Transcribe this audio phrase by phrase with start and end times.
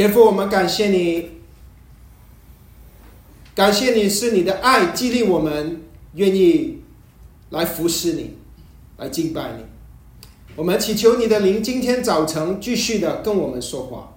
[0.00, 1.28] 天父，我们感谢你，
[3.54, 5.82] 感谢你是你的爱激励我们，
[6.14, 6.82] 愿意
[7.50, 8.38] 来服侍你，
[8.96, 9.64] 来敬拜你。
[10.56, 14.14] 我们祈求你的灵今天早晨继续的跟我们说话，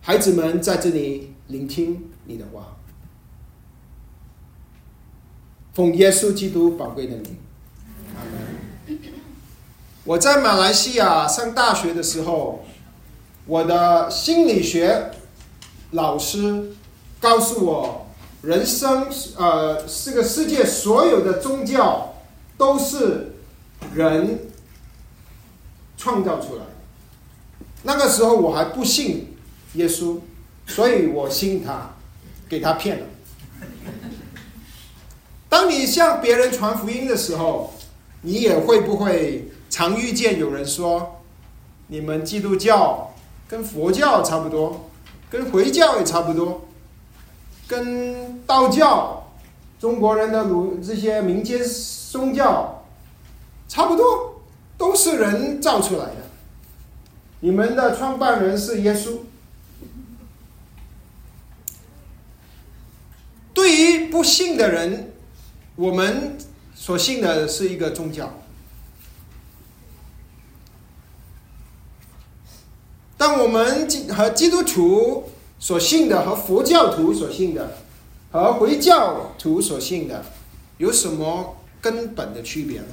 [0.00, 2.78] 孩子们在这里聆听你的话，
[5.74, 7.36] 奉耶稣基督宝贵的名，
[8.16, 8.98] 阿门。
[10.04, 12.64] 我在马来西亚上大学的时候，
[13.46, 15.10] 我的心理学
[15.90, 16.72] 老师
[17.20, 18.06] 告诉我，
[18.42, 22.14] 人生呃，这个世界所有的宗教
[22.56, 23.30] 都是。
[23.94, 24.48] 人
[25.98, 26.62] 创造出来，
[27.82, 29.36] 那个时候我还不信
[29.74, 30.18] 耶稣，
[30.66, 31.94] 所以我信他，
[32.48, 33.06] 给他骗了。
[35.50, 37.74] 当你向别人传福音的时候，
[38.22, 41.20] 你也会不会常遇见有人说，
[41.88, 43.13] 你们基督教
[43.48, 44.90] 跟佛教差不多，
[45.30, 46.66] 跟回教也差不多，
[47.68, 49.32] 跟道教、
[49.78, 51.60] 中国人的儒这些民间
[52.10, 52.70] 宗教。
[53.66, 54.40] 差不多
[54.76, 56.16] 都是人造出来的。
[57.40, 59.18] 你们的创办人是耶稣。
[63.52, 65.12] 对于不信的人，
[65.74, 66.36] 我们
[66.74, 68.32] 所信的是一个宗教。
[73.16, 77.78] 但我们和基督徒所信的，和佛教徒所信的，
[78.32, 80.24] 和回教徒所信的，
[80.78, 82.86] 有什么根本的区别呢？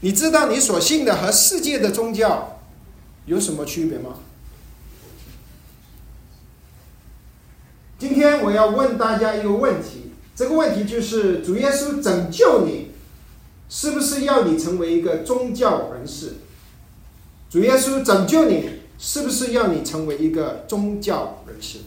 [0.00, 2.60] 你知道你所信的和世界的宗教
[3.26, 4.14] 有什么区别吗？
[7.98, 12.92] 今天我要问大家一个问题，这个问题就是主耶稣拯救你，
[13.68, 16.34] 是不是要你成为一个宗教人士？
[17.50, 18.68] 主耶稣拯救你，
[18.98, 21.78] 是不是要你成为一个宗教人士？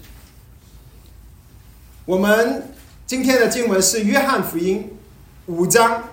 [2.06, 2.74] 我们
[3.06, 4.90] 今天的经文是约翰福音
[5.46, 6.04] 五章。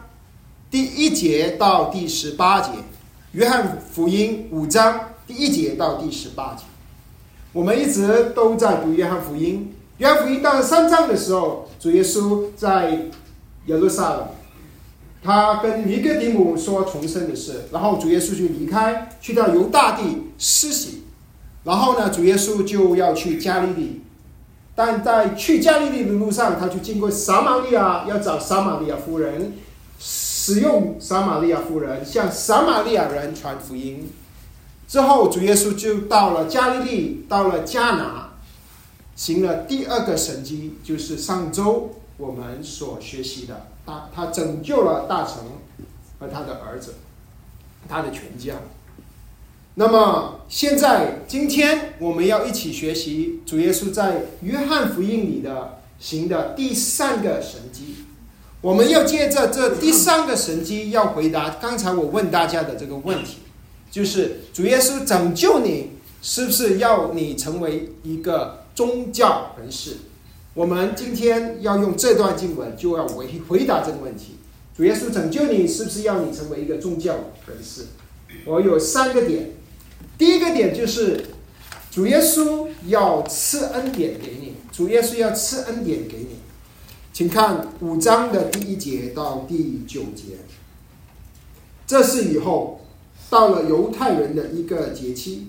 [0.71, 2.72] 第一节到第十八节，
[3.33, 6.65] 约翰福音五章第一节到第十八节，
[7.55, 9.75] 我们一直都在读约翰福音。
[9.97, 12.91] 约翰福音到了三章的时候，主耶稣在
[13.65, 14.28] 耶路撒冷，
[15.23, 21.05] 他跟尼哥底母说重生的事，然后主耶稣就离开，去到犹大地施洗，
[21.65, 24.03] 然后呢，主耶稣就要去加利利，
[24.75, 29.53] 但在去加利利的路上，他就经过撒玛利亚，要找撒玛利亚夫人。
[30.01, 34.09] 使用撒玛利亚夫人向撒玛利亚人传福音
[34.87, 38.31] 之后，主耶稣就到了加利利，到了迦拿，
[39.17, 45.37] 行了第二个神迹，就是上周我们所学习的，他他拯救了大臣
[46.21, 46.97] 和他的儿子，
[47.88, 48.56] 他的全家。
[49.76, 58.04] 那么现在今天我们要一起学习主耶稣在约翰福音里的行的第三个神迹。
[58.60, 63.38] 我们要借着这第三个神迹，要回答刚才我问大家的这个问题，
[63.91, 69.97] 就是主耶稣拯救你，是不是要你成为一个宗教人士？
[70.59, 74.39] 我们今天要用这段经文，就要回回答这个问题：
[74.77, 77.15] 主耶稣拯救你，是不是要你成为一个宗教
[77.47, 77.85] 人士？
[78.45, 79.53] 我有三个点，
[80.19, 81.27] 第一个点就是
[81.93, 86.41] 主耶稣要赐恩典给你，主耶稣要赐恩典给你。
[87.13, 90.39] 请看五章的第一节到第九节。
[91.87, 92.85] 这是以后
[93.31, 95.47] 到了犹太人的一个节期，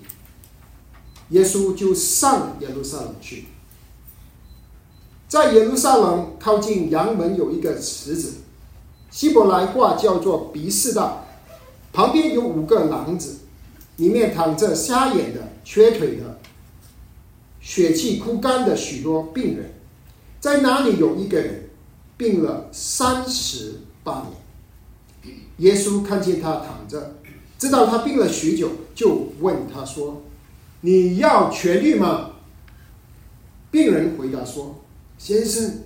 [1.30, 3.46] 耶稣就上耶路撒冷去。
[5.30, 8.32] 在耶路撒冷靠近阳门有一个池子，
[9.12, 11.24] 希伯来话叫做鼻士道，
[11.92, 13.36] 旁边有五个廊子，
[13.98, 16.40] 里面躺着瞎眼的、瘸腿的、
[17.60, 19.72] 血气枯干的许多病人。
[20.40, 21.70] 在哪里有一个人
[22.16, 24.26] 病了三十八
[25.22, 25.36] 年？
[25.58, 27.14] 耶稣看见他躺着，
[27.56, 30.22] 知道他病了许久，就问他说
[30.82, 32.30] ：“你要痊愈吗？”
[33.70, 34.80] 病人回答说
[35.20, 35.84] ：“先生，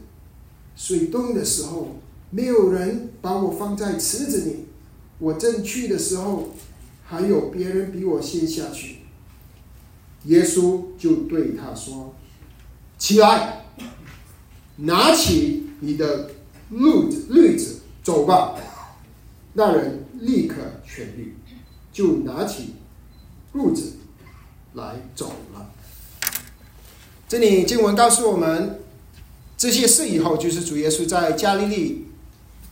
[0.77, 1.97] 水冻的时候，
[2.31, 4.67] 没有人把我放在池子里，
[5.19, 6.51] 我正去的时候，
[7.05, 8.99] 还有别人比我先下去。”
[10.27, 12.15] 耶稣就对他说
[12.97, 13.63] ：“起来。”
[14.79, 16.31] 拿起你的
[16.73, 18.57] 褥子，褥子走吧。
[19.53, 21.35] 那人立刻痊愈，
[21.93, 22.75] 就拿起
[23.53, 23.93] 褥子
[24.75, 25.71] 来走了。
[27.29, 28.81] 这里经文告诉我们，
[29.65, 32.05] 这些事以后，就是主耶稣在加利利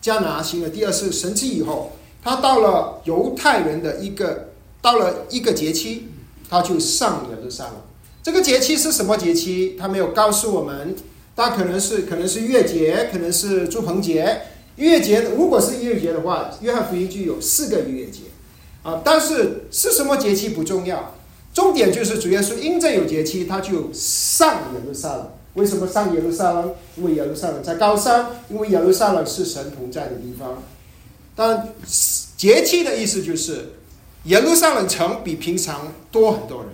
[0.03, 1.93] 加拿行了第二次神迹以后，
[2.23, 4.51] 他到了犹太人的一个
[4.83, 6.09] 到了一个节期，
[6.51, 7.77] 他就上耶路撒冷。
[8.23, 9.75] 这个节气是什么节气？
[9.79, 10.95] 他没有告诉我们，
[11.35, 14.43] 但可能是可能是月节，可能是祝棚节。
[14.77, 18.25] 月节如果是月节的话，约翰福音就有四个月节
[18.83, 19.01] 啊。
[19.03, 21.15] 但是是什么节气不重要，
[21.55, 25.31] 重点就是主耶稣因着有节气，他就上耶路撒冷。
[25.55, 26.75] 为什么上耶路撒冷？
[26.97, 30.63] 因为耶路撒冷在高山，因为耶路撒冷是神同在的地方。
[31.35, 31.69] 但
[32.37, 33.73] 节气的意思就是，
[34.25, 36.71] 耶路撒冷城比平常多很多人，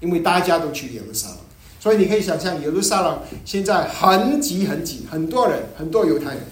[0.00, 1.38] 因为大家都去耶路撒冷，
[1.78, 6.44] 所以你可以想象耶路撒冷现在很挤很挤，很多人，很多犹太人。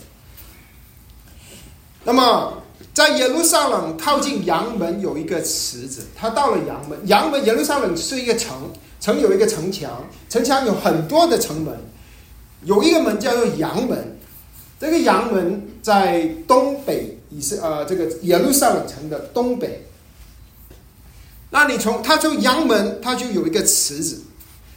[2.04, 2.62] 那么
[2.94, 11.74] 在耶路撒冷靠近阳门有一个池子，他到了阳门，阳门耶路撒冷是一个城，城有一个城墙，城墙有很多的城门，
[12.64, 14.16] 有一个门叫做阳门。
[14.80, 19.84] 这个阳门在东北，以是呃这个耶路撒冷城的东北。
[21.50, 24.22] 那你从它从阳门，它就有一个池子，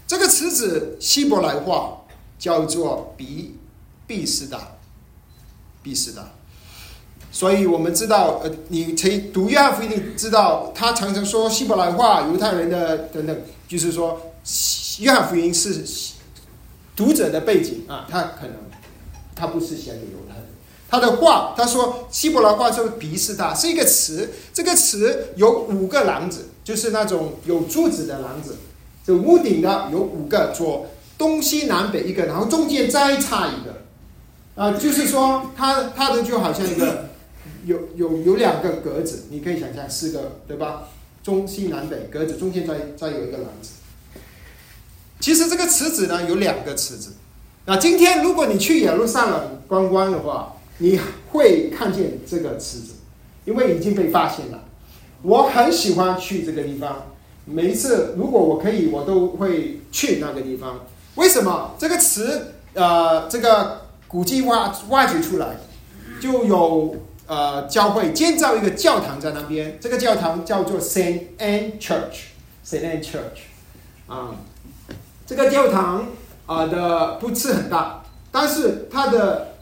[0.08, 1.98] 这个池子希伯来话
[2.40, 3.56] 叫做比
[4.08, 4.60] 比斯达，
[5.84, 6.28] 比斯达。
[7.32, 13.42] 所以我们知道，呃，你从读约翰福音，知道他常常说希伯来话，犹太人的等等，
[13.72, 14.34] 就是说
[15.00, 15.82] 约翰福音是
[16.96, 18.56] 读者的背景啊，他可能。
[19.34, 20.46] 他不是写给犹太人，
[20.88, 28.58] 他的话，他说希伯来话叫比斯大，是一个词，这个词有五个廊子，就是那种有柱子的廊子，
[29.04, 30.86] 就屋顶的有五个，左
[31.18, 33.82] 东西南北一个，然后中间再插一个，
[34.54, 37.10] 啊，就是说它它的就好像一个
[37.66, 40.90] 有有有两个格子，你可以想象四个对吧？
[41.24, 43.72] 中西南北格子中间再再有一个篮子，
[45.20, 47.14] 其实这个池子呢有两个池子。
[47.66, 51.00] 那今天如果你去耶路撒冷观光的话，你
[51.32, 52.94] 会看见这个池子，
[53.46, 54.64] 因为已经被发现了。
[55.22, 57.06] 我很喜欢去这个地方，
[57.46, 60.86] 每一次如果我可以，我都会去那个地方。
[61.16, 61.76] 为什么？
[61.78, 65.58] 这个池呃，这个古迹挖挖掘出来，
[66.20, 66.96] 就有
[67.32, 69.78] 呃教会建造一个教堂在那边。
[69.80, 73.48] 这个教堂叫做 Saint Anne Church，Saint Anne Church，
[74.08, 74.36] 啊，
[75.26, 76.06] 这个教堂。
[76.48, 79.54] 啊的不是很大，但是它的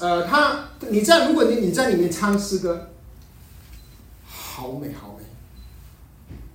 [0.00, 2.88] 呃，它你在如果你你在里面唱诗歌，
[4.26, 5.24] 好美好美，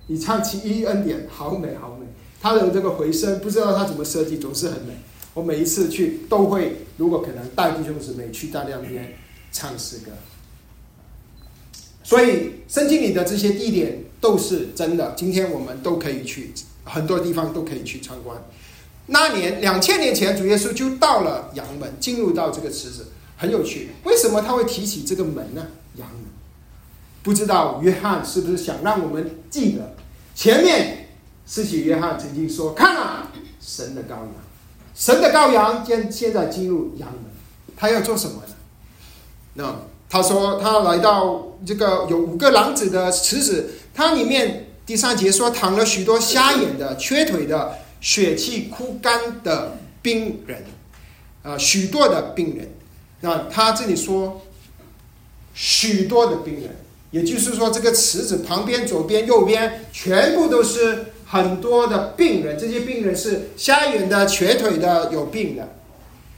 [0.08, 2.04] 你唱起一恩典，好美好美，
[2.38, 4.94] 它的这个回声不知道它怎么设计，总是很美。
[5.32, 9.16] 我每一次去都会，如果可能带弟兄姊妹去大量边
[9.56, 10.12] 唱诗歌，
[12.04, 16.52] 所以圣经里的这些地点都是真的，今天我们都可以去，
[16.84, 18.36] 很多地方都可以去参观。
[19.06, 23.06] 那年两千年前，主耶稣就到了阳门，进入到这个池子，
[23.38, 23.92] 很有趣。
[24.04, 25.66] 为什么他会提起这个门呢？
[25.94, 26.18] 阳门，
[27.22, 29.94] 不知道约翰是不是想让我们记得
[30.34, 31.08] 前面，
[31.46, 34.28] 施洗约翰曾经说：“看啊，神的羔羊，
[34.94, 37.22] 神的羔羊将现在进入阳门，
[37.74, 38.52] 他要做什么呢？”
[39.56, 39.76] 那
[40.08, 47.78] 他说他来到这个有五个廊子的池子，它里面第三节说躺了许多瞎眼的、缺腿的。
[47.98, 50.64] 血气枯干的病人，
[51.42, 52.68] 啊，许多的病人，
[53.22, 54.42] 那他这里说
[55.54, 56.76] 许多的病人，
[57.10, 62.56] 也就是说，这个池子旁边、左边、右边全部都是很多的病人。
[62.56, 65.74] 这些病人是瞎眼的、瘸腿的、有病的。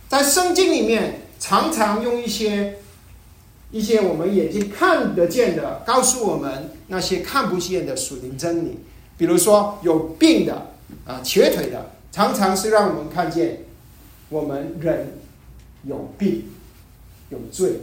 [0.09, 2.77] 在圣经里面，常常用一些
[3.70, 8.78] 一些我们眼睛看得见的，告诉我们那些看不见的属灵真理。
[9.16, 10.72] 比如说，有病的。
[11.04, 13.64] 啊，瘸腿的常常是让我们看见
[14.30, 15.18] 我们人
[15.84, 16.44] 有病
[17.28, 17.80] 有罪。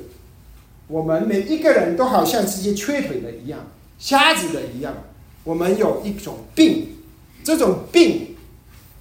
[0.87, 3.67] 我们每一个人都好像这些瘸腿的一样，
[3.99, 5.03] 瞎子的一样。
[5.43, 6.95] 我们有一种病，
[7.43, 8.35] 这种病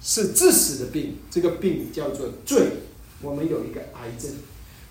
[0.03, 2.67] 是致死的病，这个病叫做罪。
[3.23, 4.31] 我们有一个癌症。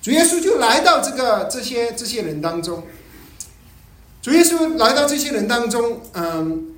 [0.04, 2.82] 主耶稣就来到这个这些这些人当中。
[4.20, 6.75] 主耶稣来到这些人当中，嗯，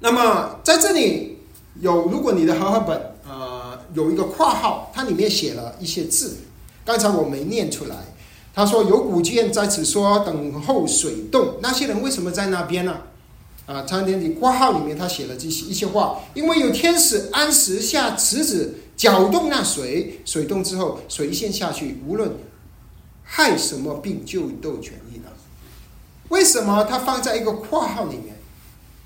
[0.00, 1.38] 那么在这里。
[1.80, 6.38] 有，如果你的和合本呃有一个括号，它里面写了一些字，
[6.84, 7.96] 刚才我没念出来。
[8.52, 12.98] 他说有古卷在此说等候水动，那些人为什么在那边呢？
[13.66, 22.32] 啊，他那里括号里面他写了这些一些话，因为有天使按时下池子搅动那水，水动之后水陷下去，无论
[23.22, 25.32] 害什么病就都痊愈了。
[26.28, 28.36] 为什么他放在一个括号里面？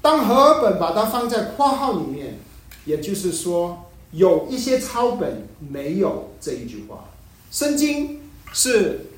[0.00, 2.38] 当和本把它放在括号里面。
[2.84, 7.10] 也就是说，有一些抄本没有这一句话。
[7.50, 8.20] 圣经
[8.54, 9.10] 是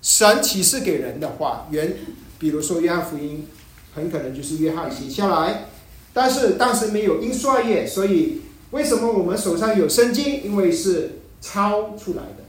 [0.00, 1.96] 神启示给人的话，原
[2.38, 3.48] 比如说约翰福音，
[3.96, 5.64] 很可能就是约翰写下来。
[6.12, 8.42] 但是当时没有印刷业，所以
[8.76, 10.44] 为什么我们手上有圣经？
[10.44, 12.44] 因为是抄出来的，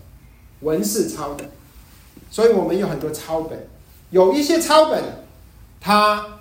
[0.60, 1.46] 文是抄的，
[2.30, 3.66] 所以我们有很多抄本。
[4.10, 5.02] 有一些抄本，
[5.80, 6.40] 它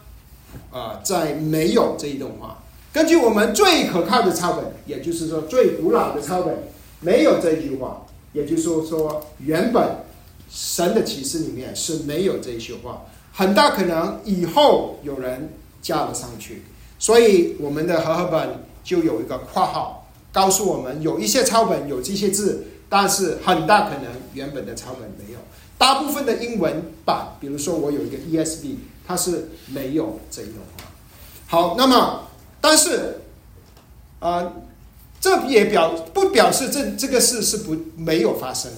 [0.73, 2.64] 啊在没有这一段话。
[2.93, 6.64] 根据我们最可靠的抄本，也就是说最古老的抄本，
[6.99, 8.02] 没有这句话。
[8.33, 9.83] 也就是说，原本
[10.50, 13.02] 神的启示里面是没有这一句话，
[13.33, 16.64] 很大可能以后有人加了上去。
[16.99, 25.40] 所以我们的和合本就有一个括号，告诉我们有一些抄本有这些字，但是很大可能原本的抄本没有。
[25.76, 30.85] 大部分的英文版，比如说我有一个 ESV，它是没有这一段话。
[31.49, 32.28] 好，那么
[32.61, 33.23] 但是
[34.21, 34.52] 啊，
[35.21, 38.71] 这也表不表示这这个事是不没有发生。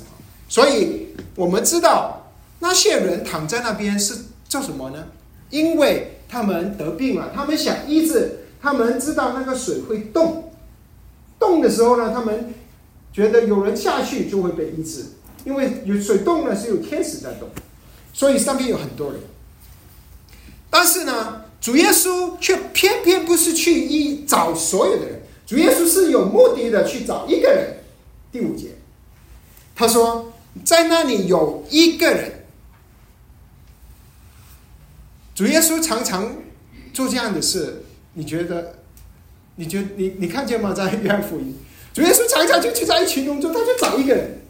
[0.49, 4.17] 所以我们知道那些人躺在那边是
[4.49, 5.05] 做什么呢？
[5.50, 10.53] 因为他们得病了，他们想医治，他们知道那个水会动，
[11.38, 12.53] 动的时候呢，他们
[13.12, 15.05] 觉得有人下去就会被医治。
[15.45, 17.49] 因为有水动呢，是有天使在动，
[18.12, 19.21] 所以上面有很多人。
[20.69, 27.77] 但是呢，主耶稣却偏偏不是去一找所有的人，主耶稣是有目的的去找一个人。
[28.31, 28.73] 第五节，
[29.75, 30.33] 他说，
[30.65, 32.45] 在那里有一个人。
[35.35, 36.37] 主耶稣常常
[36.93, 37.85] 做这样的事，
[38.19, 38.75] 你觉得？
[39.55, 40.75] 你觉你你看见吗？
[40.75, 41.57] 在约翰福音，
[41.95, 44.41] 主耶稣常常就去在一群中中，他就找一个人。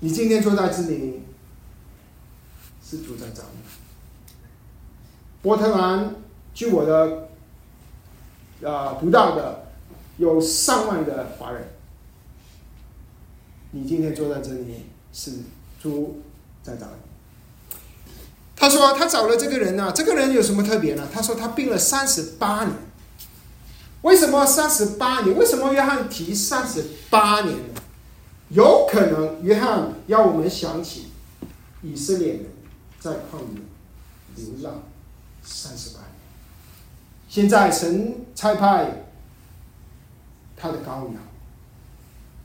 [0.00, 1.22] 你今天坐在这里，
[2.84, 3.60] 是主在找你。
[5.40, 6.14] 波特兰，
[6.52, 7.28] 据我的
[8.68, 9.68] 啊读到的，
[10.18, 11.68] 有上万的华人。
[13.70, 15.38] 你今天坐在这里，是
[15.82, 16.22] 主
[16.62, 17.05] 在找你。
[18.66, 21.06] 他说他找了这个人呢，这个人有什么特别呢？
[21.14, 22.76] 他说他病了三十八年。
[24.02, 25.38] 为什么三十八年？
[25.38, 27.80] 为什么约翰提三十八年呢？
[28.48, 31.12] 有可能，约翰要我们想起
[31.80, 32.46] 以色列人
[32.98, 33.62] 在旷野
[34.34, 34.82] 流浪
[35.44, 36.10] 三十八年。
[37.28, 39.06] 现在神差派
[40.56, 41.22] 他的羔羊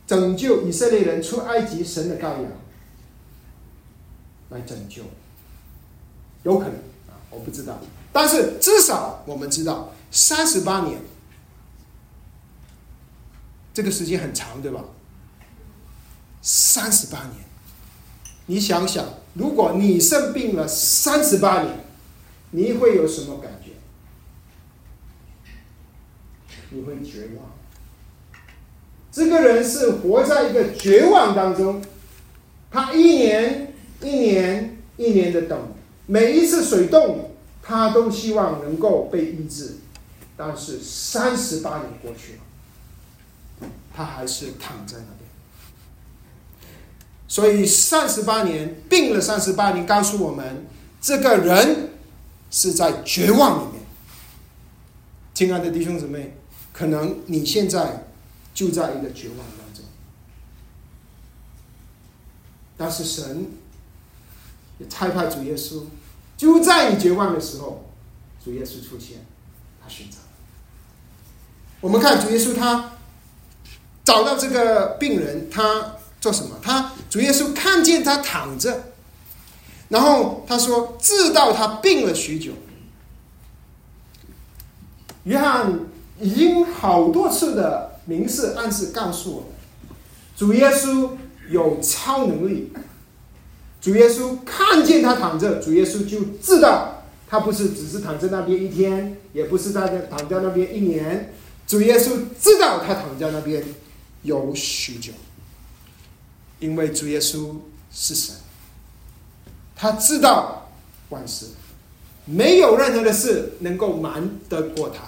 [0.06, 2.52] 拯救以色列人出埃及，神的羔羊
[4.50, 5.02] 来拯救，
[6.44, 6.74] 有可能
[7.08, 7.80] 啊，我不知道，
[8.12, 11.02] 但是至少我们知道三十八年
[13.74, 14.84] 这个时间很长，对吧？
[16.42, 17.36] 三十八年，
[18.48, 19.06] 你想想，
[19.36, 21.86] 如果你生病了三十八年，
[22.50, 23.72] 你会有什么感觉？
[26.72, 27.52] 你会绝望。
[29.12, 31.84] 这个人是活在一个绝望当中，
[32.72, 35.74] 他一年一年一年的等，
[36.12, 37.32] 每一次水动，
[37.64, 39.78] 他都希望能够被医治，
[40.36, 45.30] 但是三十八年过去了，他还是躺在那边。
[47.30, 50.66] 所以三十八年病了，三十八年告诉我们，
[51.00, 51.92] 这个人
[52.50, 53.82] 是在绝望里面。
[55.34, 56.36] 亲爱的弟兄姊妹，
[56.74, 58.08] 可能你现在
[58.54, 59.86] 就在一个绝望当中，
[62.76, 63.48] 但是神
[64.78, 65.84] 也差派主耶稣，
[66.42, 67.86] 就在你绝望的时候，
[68.44, 69.24] 主耶稣出现，
[69.80, 70.18] 他寻找。
[71.82, 72.94] 我们看主耶稣，他
[74.04, 75.98] 找到这个病人，他。
[76.20, 76.56] 做什么？
[76.62, 78.94] 他主耶稣看见他躺着，
[79.90, 82.52] 然后他说：“知道他病了许久。”
[85.26, 85.80] 约翰
[86.20, 89.50] 已经好多次的明示暗示告诉我们，
[90.36, 91.10] 主耶稣
[91.50, 92.72] 有超能力。
[93.82, 101.34] 主耶稣看见他躺着，主耶稣就知道他不是只是躺在那边一天，也不是在那躺在那边一年。
[101.66, 103.64] 主耶稣知道他躺在那边
[104.22, 105.12] 有许久。
[106.60, 107.56] 因为主耶稣
[107.92, 108.36] 是神，
[109.76, 110.70] 他知道
[111.10, 111.48] 万事，
[112.26, 115.02] 没有任何的事能够瞒得过他。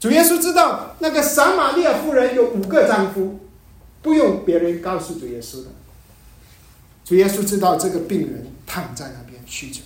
[0.00, 3.40] 主耶稣知道那个撒玛利亚妇人有五个丈夫，
[4.00, 5.66] 不用别人告诉主耶稣的。
[7.04, 9.82] 主耶稣知道这个病人躺在那边许久，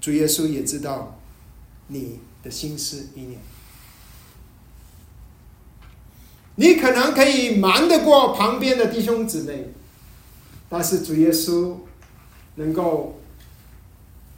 [0.00, 1.18] 主耶稣也知道
[1.88, 3.38] 你的心思意念。
[6.56, 9.72] 你可能可以瞒得过旁边的弟兄姊妹，
[10.70, 11.76] 但是主耶稣
[12.54, 13.20] 能够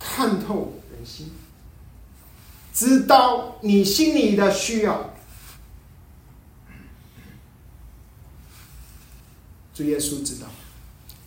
[0.00, 1.30] 看透人心，
[2.75, 5.14] 知道你心里的需要。
[9.78, 10.49] 主耶稣知道，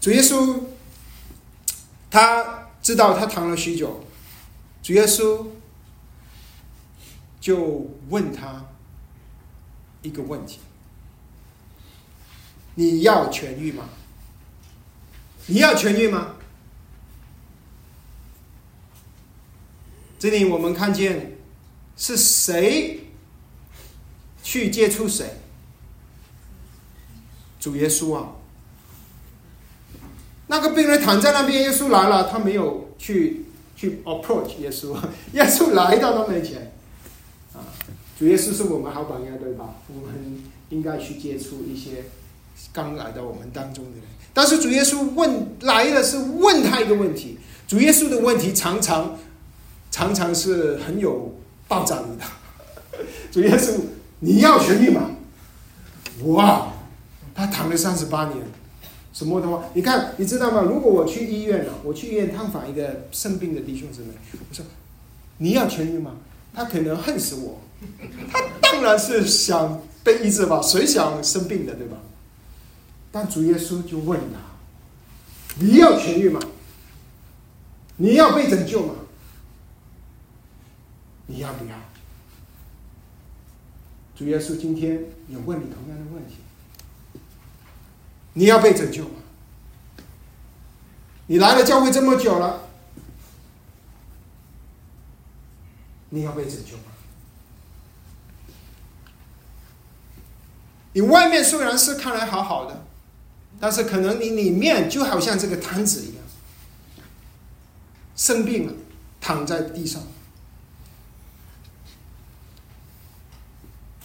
[0.01, 0.59] 主耶稣
[2.09, 4.03] 他知道他躺了许久，
[4.83, 5.47] 主耶稣
[7.39, 8.65] 就问他
[10.01, 10.59] 一个问题：
[12.75, 13.87] 你要痊愈吗？
[15.45, 16.35] 你要痊愈吗？
[20.19, 21.37] 这里我们看见
[21.95, 23.11] 是谁
[24.43, 25.37] 去接触谁？
[27.61, 28.33] 主耶稣啊！
[30.51, 34.93] 那个病人躺在那边，耶稣来了，他没有去去 approach 耶稣，
[35.31, 36.73] 耶稣来到他面前
[37.53, 37.63] 啊！
[38.19, 39.75] 主耶稣是我们好榜样，对吧？
[39.87, 42.03] 我们应该去接触一些
[42.73, 44.01] 刚来到我们当中的人。
[44.33, 49.17] 但是主耶稣问来了是问他一个问题，主耶稣的问题常常。
[49.93, 51.35] 常常是很有
[51.67, 52.25] 爆炸力的。
[53.29, 53.77] 主耶稣，
[54.19, 55.11] 你要痊愈吗？
[56.23, 56.71] 哇，
[57.35, 58.37] 他躺了三十八年，
[59.13, 59.65] 什么的话？
[59.73, 60.61] 你看，你知道吗？
[60.61, 64.09] 如果我去医院了，我去医院探访一个生病的弟兄姊妹，
[64.49, 64.65] 我说
[65.37, 66.17] 你要痊愈吗？
[66.53, 67.59] 他可能恨死我。
[68.31, 71.97] 他当然是想被医治吧，谁想生病的，对吧？
[73.11, 74.39] 但主耶稣就问他：
[75.59, 76.39] 你要痊愈吗？
[77.97, 78.93] 你要被拯救吗？
[81.27, 81.75] 你要不要？
[84.15, 86.35] 主耶稣今天有问你同样的问题：
[88.33, 89.15] 你要被拯救吗？
[91.27, 92.67] 你来了教会这么久了，
[96.09, 96.83] 你要被拯救吗？
[100.93, 102.85] 你外面虽然是看来好好的，
[103.59, 106.23] 但是可能你里面就好像这个摊子一样，
[108.15, 108.73] 生病了，
[109.21, 110.01] 躺在地上。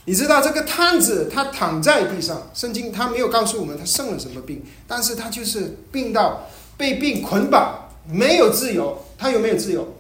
[0.07, 9.05] 你知道这个探子，他躺在地上，圣经他没有告诉我们他生了什么病，但是他就是病到被病捆绑，没有自由。
[9.19, 9.95] 他有没有自由？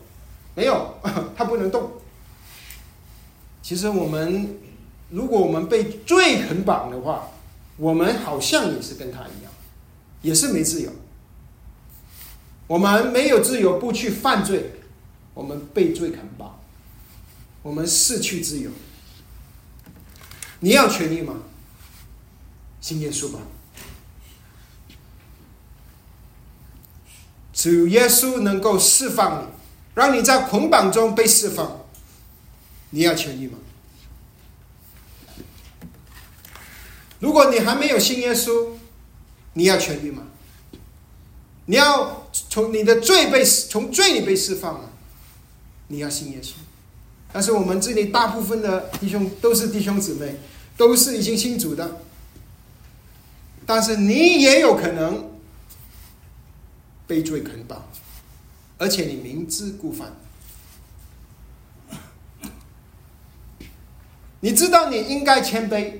[0.54, 0.94] 没有，
[1.36, 1.90] 他不能动。
[3.62, 4.56] 其实我们，
[5.10, 7.30] 如果我们被罪捆绑的话，
[7.76, 9.52] 我们好像也是跟他一样，
[10.22, 10.90] 也是没自由。
[12.68, 14.70] 我们没有自由，不去犯罪，
[15.34, 16.58] 我们被罪捆绑，
[17.62, 18.70] 我们失去自由。
[20.66, 21.32] 你要权利吗？
[22.80, 23.38] 信耶稣吧。
[27.52, 29.46] 主耶稣能够释放你，
[29.94, 31.86] 让你在捆绑中被释放。
[32.90, 33.58] 你要权利吗？
[37.20, 38.70] 如果你还没有信耶稣，
[39.52, 40.24] 你要权利吗？
[41.66, 44.90] 你要从你的罪被从罪里被释放了，
[45.86, 46.54] 你要信耶稣。
[47.32, 50.34] 但是我们这里大部分的弟兄都是弟兄姊妹，
[50.76, 52.00] 都是已经信主的。
[53.64, 55.30] 但是你也有可能
[57.06, 57.84] 被罪捆绑，
[58.78, 60.12] 而且你明知故犯。
[64.40, 65.94] 你知道你应该谦卑，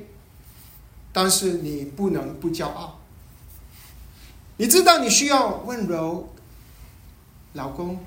[1.13, 3.01] 但是你不能不骄傲。
[4.59, 6.33] 你知道你需要温柔，
[7.55, 7.99] 老公，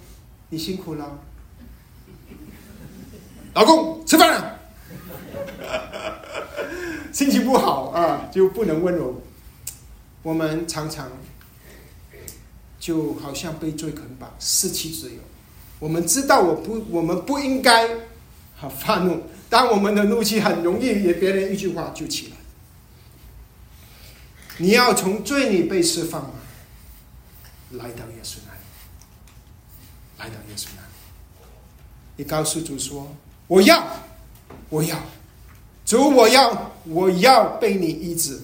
[0.49, 1.19] 你辛苦了。
[3.53, 4.58] 老公吃饭了，
[7.11, 9.21] 心情不好啊，就不能温柔。
[10.21, 11.11] 我们常常
[12.79, 15.19] 就好像被罪捆绑，失去自由。
[15.79, 17.89] 我们知道我不，我们不应该
[18.55, 22.37] 好发怒，但我们的怒气很容易也别人一句话就起来。
[24.57, 26.31] 你要从罪里被释放吗？
[27.71, 28.59] 来到耶稣那里，
[30.17, 30.87] 来到耶稣那里，
[32.17, 33.15] 你告诉主说。
[33.47, 33.87] 我要，
[34.69, 34.97] 我要，
[35.85, 38.41] 主，我要，我要被你医治。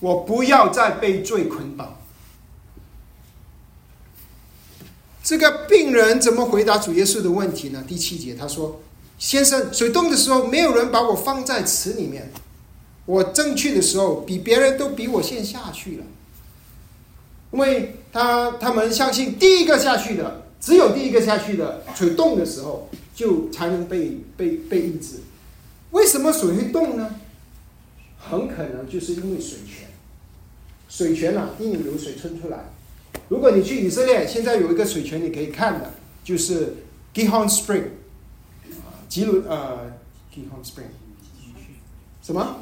[0.00, 1.98] 我不要再被罪捆绑。
[5.22, 7.84] 这个病人怎么回答主耶稣的问题呢？
[7.86, 8.80] 第七节他说
[9.18, 12.32] ：“先生，水冻的时候，没有人把我放在池里面。
[13.04, 16.04] 我正去的时候，比别人都比我先下去了。
[17.52, 22.88] 因为他他们相信第一个下去的，只有第一个下去的水冻的时候。”
[23.20, 25.16] 就才能被被被抑制。
[25.90, 27.16] 为什么水会动呢？
[28.18, 29.90] 很可能就是因为水泉。
[30.88, 32.70] 水泉啊，因为有水冲出来。
[33.28, 35.90] 如果你去以色列，现在有一个水泉你可以看的，
[36.24, 36.76] 就是
[37.12, 37.88] Gihon Spring，
[39.06, 39.92] 吉鲁呃
[40.34, 40.88] Gihon Spring，
[42.22, 42.56] 什么？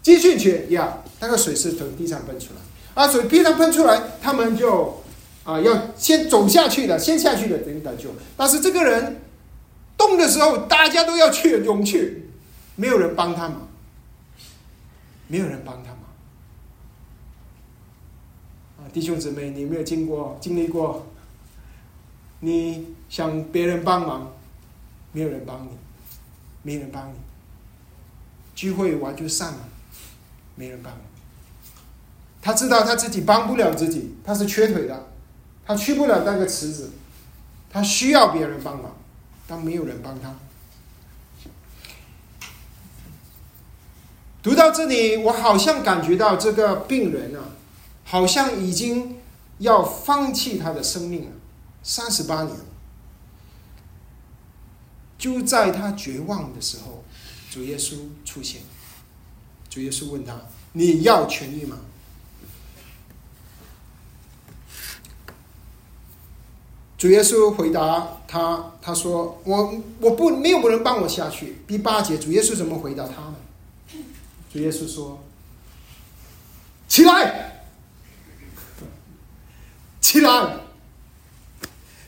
[0.00, 5.02] 积蓄泉呀，那个水是从地上喷出来，啊，水地上喷出来，他们就
[5.44, 9.20] 啊要先走下去的，先下去的等等就，但是这个人。
[9.96, 12.28] 动的时候，大家都要去涌去，
[12.76, 13.68] 没有人帮他忙，
[15.28, 16.00] 没有人帮他忙。
[18.78, 21.06] 啊，弟兄姊妹，你有没有经过经历过？
[22.40, 24.32] 你想别人帮忙，
[25.12, 25.70] 没有人帮你，
[26.62, 27.14] 没人帮你。
[28.54, 29.68] 聚会完就散了，
[30.54, 30.92] 没人帮。
[32.42, 35.08] 他知道他自己帮不了自己，他是缺腿的，
[35.64, 36.90] 他去不了那个池子，
[37.70, 38.94] 他需要别人帮忙，
[39.54, 40.34] 他没有人帮他。
[44.42, 47.50] 读到这里，我好像感觉到这个病人啊，
[48.04, 49.16] 好像已经
[49.58, 51.30] 要放弃他的生命了，
[51.82, 52.56] 三十八年。
[55.16, 57.04] 就在他绝望的时候，
[57.50, 58.60] 主耶稣出现。
[59.70, 60.38] 主耶稣问他
[60.72, 61.78] ：“你要痊愈吗？”
[67.04, 73.34] 主耶稣回答他：“他说我我不没有人帮我下去。”第八节，主耶稣怎么回答他呢？
[74.50, 75.22] 主耶稣说
[76.88, 77.66] ：“起来，
[80.00, 80.56] 起来，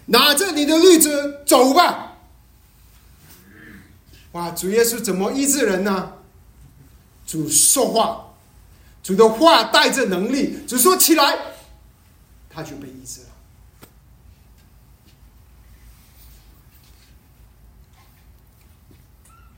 [0.07, 2.17] 拿着你的绿子走吧。”
[4.33, 4.51] 哇！
[4.53, 6.15] 主耶稣怎么医治人呢？
[7.27, 8.29] 主说话，
[9.03, 11.39] 主的话带着能力，主说起来，
[12.49, 13.27] 他就被医治了。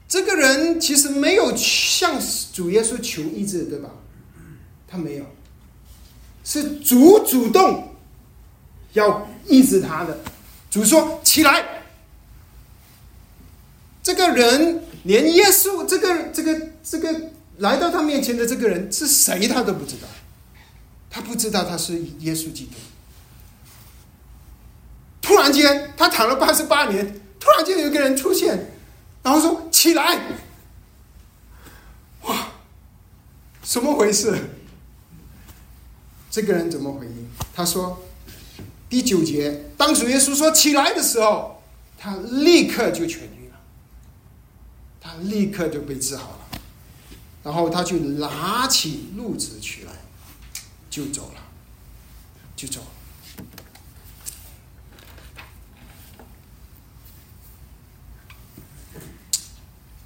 [0.09, 2.19] 这个人其实没有向
[2.53, 3.91] 主耶稣求医治，对吧？
[4.89, 5.27] 他没有，
[6.43, 7.95] 是主主动
[8.95, 10.19] 要医治他的。
[10.71, 11.63] 主说：“起来。”
[14.03, 20.09] 这个人连耶稣这个这个这个来到他面前的这个人是谁，他都不知道。
[21.11, 22.73] 他不知道他是耶稣基督。
[25.21, 28.73] 突然间，他躺了八十八年，突然间有一个人出现。
[29.23, 30.21] 然后说起来，
[32.23, 32.49] 哇，
[33.63, 34.37] 怎么回事？
[36.29, 37.29] 这个人怎么回应？
[37.55, 38.03] 他说
[38.91, 41.63] ：“第九节，当主耶稣说起来的时候，
[41.97, 43.61] 他立刻就痊愈了，
[45.01, 46.61] 他立刻就被治好了，
[47.45, 49.93] 然后他就拿起褥子起来，
[50.91, 51.41] 就走了，
[52.57, 52.87] 就走了。”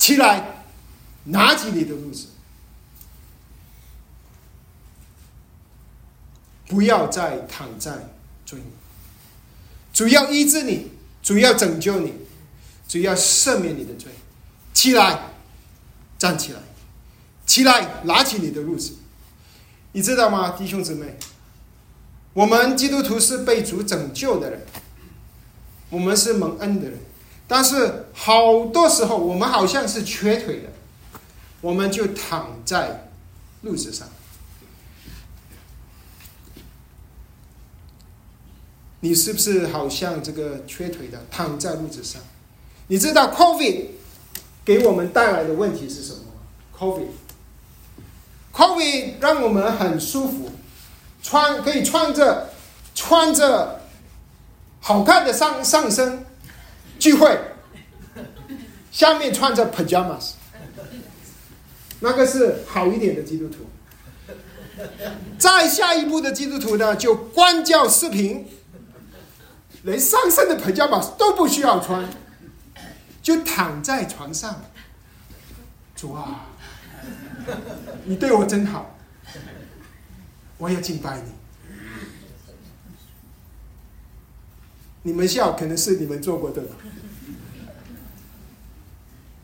[0.02, 0.64] 起来，
[1.26, 2.26] 拿起你的褥子，
[6.66, 8.08] 不要再躺在
[8.44, 8.64] 罪里。
[9.92, 10.90] 主要医治你，
[11.22, 12.14] 主要拯救你，
[12.88, 14.10] 主要赦免你的罪。
[14.74, 15.34] 起来，
[16.18, 16.58] 站起来，
[17.46, 18.96] 起来，拿起你的褥子。
[19.92, 21.16] 你知道吗，弟兄姊妹？
[22.32, 24.66] 我们基督徒是被主拯救的人，
[25.90, 26.98] 我们是蒙恩的人。
[27.46, 30.68] 但是好多时候，我们好像是缺腿的，
[31.60, 33.08] 我们就躺在
[33.64, 34.08] 褥子上。
[39.00, 42.22] 你是不是好像这个缺腿的躺在褥子上？
[42.86, 43.86] 你知道 COVID
[44.64, 46.32] 给我们带来的问题是什么吗
[48.52, 50.52] ？COVID，COVID 让我们很舒服，
[51.22, 52.50] 穿可以穿着
[52.94, 53.80] 穿着
[54.80, 56.24] 好看的上上身。
[57.02, 57.36] 聚会，
[58.92, 60.34] 下面穿着 pajamas，
[61.98, 63.66] 那个是好一点的基督徒。
[65.36, 68.46] 再下一步的基督徒呢，就关掉视频，
[69.82, 72.08] 连上身的 pajamas 都不需要穿，
[73.20, 74.62] 就躺在床上。
[75.96, 76.46] 主啊，
[78.04, 78.96] 你对我真好，
[80.56, 81.41] 我要敬拜你。
[85.04, 86.62] 你们笑，可能是你们做过的。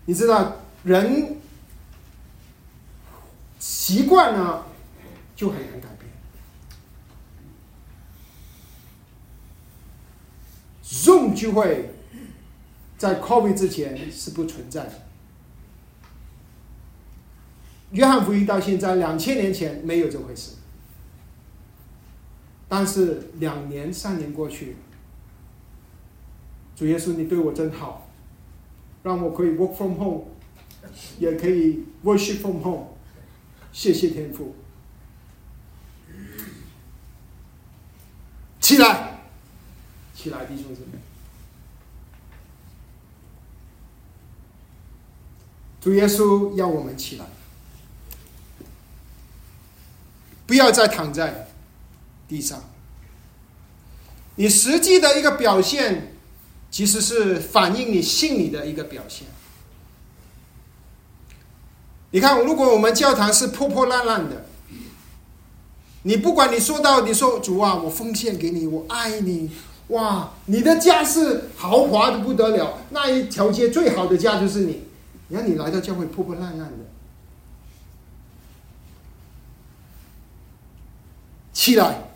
[0.06, 1.36] 你知道，人
[3.58, 4.64] 习惯呢，
[5.34, 6.10] 就很难改变。
[10.84, 11.90] Zoom 聚会
[12.96, 14.92] 在 COVID 之前是不存在的。
[17.90, 20.52] 约翰福音到现在两千年前没有这回事，
[22.68, 24.76] 但是两年、三年过去。
[26.78, 28.08] 主耶稣，你对我真好，
[29.02, 30.26] 让我可以 work from home，
[31.18, 32.86] 也可以 worship from home。
[33.72, 34.54] 谢谢天父，
[38.60, 39.22] 起来，
[40.14, 41.00] 起来，弟兄姊妹。
[45.80, 47.26] 主耶稣要我们起来，
[50.46, 51.48] 不要再躺在
[52.28, 52.62] 地上。
[54.36, 56.14] 你实际的一个表现。
[56.70, 59.26] 其实是反映你心里的一个表现。
[62.10, 64.46] 你看，如果我们教堂是破破烂烂的，
[66.02, 69.50] 你不管你说到你说主啊，我奉献给你，我爱你，
[69.88, 74.84] 哇，你的家是豪华的不得了，那一条街最好的家就是你。
[75.30, 76.84] 你看你来到教会破破烂烂的，
[81.52, 82.08] 起来，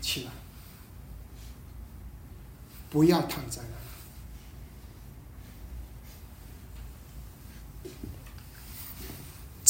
[0.00, 0.30] 起来，
[2.88, 3.72] 不要躺在那。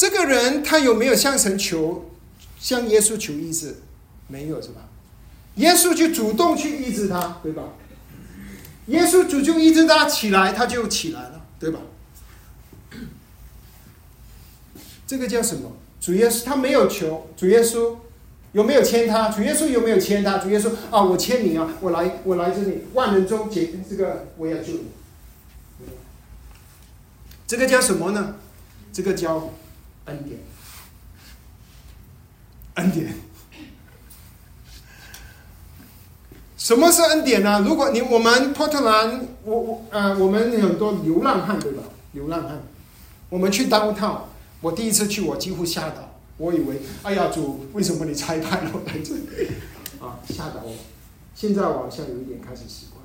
[0.03, 2.11] 这个人他有没有向神求，
[2.59, 3.77] 向耶稣求医治？
[4.27, 4.81] 没有是吧？
[5.55, 7.63] 耶稣就主动去医治他，对吧？
[8.87, 11.79] 耶稣主就医治他起来，他就起来了，对吧？
[15.07, 15.71] 这个叫什么？
[16.01, 17.95] 主耶稣他没有求，主耶稣
[18.51, 19.29] 有没有签他？
[19.29, 20.37] 主耶稣有没有签他？
[20.37, 24.87] 主耶稣啊，我签你啊，我来，我来这里，万人中解这个，我要救你。
[27.47, 28.35] 这个叫什么呢？
[28.91, 29.49] 这个叫
[30.05, 30.39] 恩典，
[32.75, 33.15] 恩典。
[36.57, 37.61] 什么是恩典呢？
[37.65, 41.83] 如果你我们波特兰，我我呃，我们很多流浪汉对吧？
[42.13, 42.61] 流浪汉，
[43.29, 44.29] 我们去当趟。
[44.61, 49.27] 我第一次去，我几乎吓到，我以为，哎呀，主，为什么你拆派我来这里？
[49.99, 50.73] 啊，吓到我！
[51.35, 53.03] 现在我好像有一点开始习惯。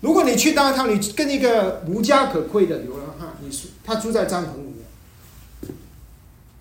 [0.00, 4.48] 如果你去当趟，你跟一个无家可归的流浪汉，你说他住在帐篷，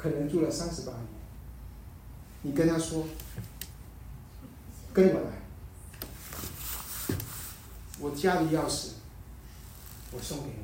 [0.01, 1.05] 可能住了三十八年，
[2.41, 3.05] 你跟他说，
[4.91, 5.29] 跟我来，
[7.99, 8.93] 我家的钥匙，
[10.11, 10.55] 我送给你。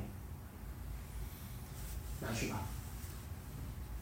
[2.20, 2.62] 拿去吧。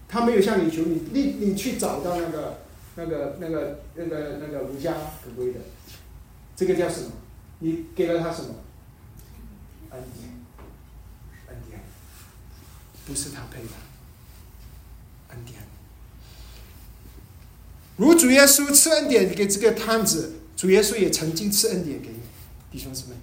[0.08, 2.60] 他没有向你求你，你你去找到那个
[2.94, 5.60] 那个那个那个那个无家可归的，
[6.56, 7.10] 这个叫什么？
[7.58, 8.54] 你给了他什么？
[9.90, 10.30] 恩典，
[11.48, 11.82] 恩典，
[13.04, 13.68] 不是他配的，
[15.36, 15.60] 恩典。
[17.96, 22.20] 如主耶稣赐恩典给这个摊子，主耶稣也曾经赐恩典给你，
[22.70, 23.16] 弟兄姊妹。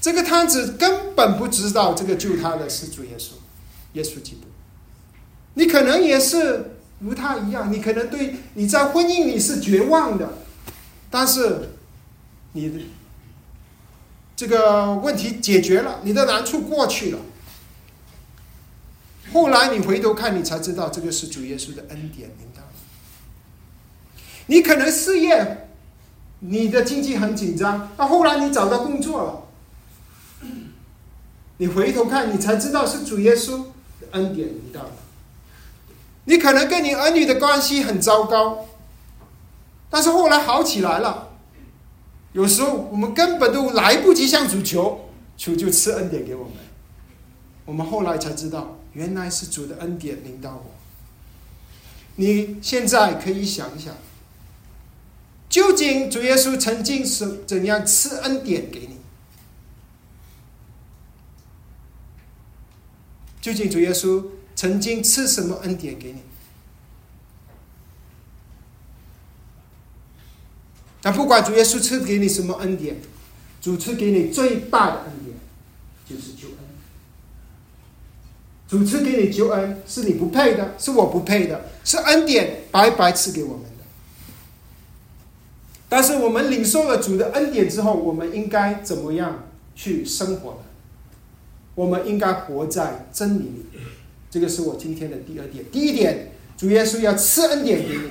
[0.00, 3.32] 这个摊子根本不知道这个救他的是主耶稣，
[3.92, 4.48] 耶稣基督。
[5.54, 10.38] 你可能也是如他一样，你可能对你在婚姻里是绝望的，
[11.10, 11.70] 但是
[12.52, 12.80] 你的
[14.36, 17.18] 这个问题解决了，你的难处过去了。
[19.32, 22.62] 后来你回头看，你才知道这个是主耶稣的恩典领导。
[24.46, 25.68] 你可能事业，
[26.40, 29.42] 你的经济很紧张，到后来你找到工作了。
[31.58, 33.64] 你回头看，你才知道是主耶稣
[34.00, 34.80] 的恩典临到。
[36.24, 38.66] 你可能跟你儿女的关系很糟糕，
[39.88, 41.28] 但是后来好起来了。
[42.32, 46.52] 有时候我们根本都来不及向主求，主就赐恩典给我们。
[47.66, 50.74] 我们后来才知道，原来是主的恩典领导我。
[52.16, 53.96] 你现在可以想一想，
[55.48, 58.96] 究竟主耶稣曾经是怎样赐恩典给你？
[63.40, 66.22] 究竟主耶稣曾经赐什么恩典给你？
[71.00, 73.00] 但不管主耶稣赐给你什么恩典，
[73.62, 75.34] 主赐给你最大的恩典
[76.06, 76.56] 就是救恩。
[78.70, 83.68] 主赐给你救恩是你不配的，是我不配的，是恩典白白赐给我们的。
[85.88, 90.58] 但是我们领受了主的恩典之后，我们应该怎么样去生活呢？
[91.74, 93.66] 我们应该活在真理里，
[94.30, 95.64] 这个是我今天的第二点。
[95.72, 98.10] 第一点，主耶稣要赐恩典给你；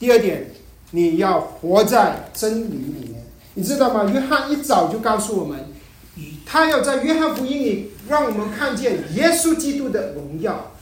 [0.00, 0.50] 第二点，
[0.90, 3.22] 你要活在真理里面。
[3.54, 4.10] 你知道吗？
[4.12, 5.66] 约翰一早就告诉我们，
[6.44, 10.72] 他要在约翰福音里让我们看见耶稣基督的荣耀。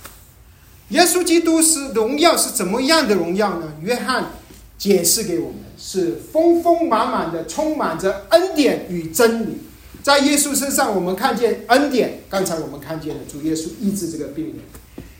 [0.89, 3.73] 耶稣基督是荣耀是怎么样的荣耀呢？
[3.81, 4.33] 约翰
[4.77, 9.59] 解释给我们，是丰丰满满的，充满着恩典与真理。
[10.03, 12.23] 在耶稣身上，我们看见恩典。
[12.29, 14.57] 刚才我们看见了主耶稣医治这个病人，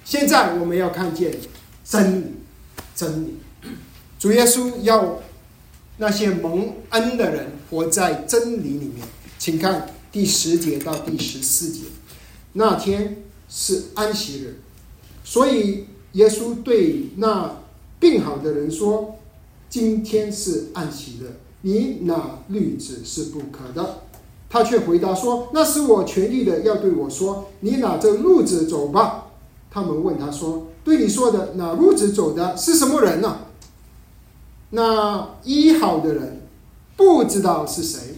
[0.05, 1.33] 现在我们要看见
[1.85, 2.35] 真理，
[2.97, 3.39] 真理。
[4.19, 5.21] 主耶稣要
[5.99, 9.07] 那些蒙恩的人活在真理里面。
[9.39, 11.83] 请看第十节到第十四节。
[12.55, 14.61] 那天是安息日，
[15.25, 17.57] 所以耶稣对那
[17.99, 19.17] 病好的人说
[19.71, 24.03] ：“今天是安息日，你拿律子是不可的。”
[24.51, 29.27] 他却回答说：“那是我权利的，要对我说，你拿着路子走吧。”
[29.71, 33.43] 他们问他说：“对你说的拿路子走的是什么人呢？”
[34.71, 36.43] 那医好的人
[36.97, 38.17] 不知道是谁，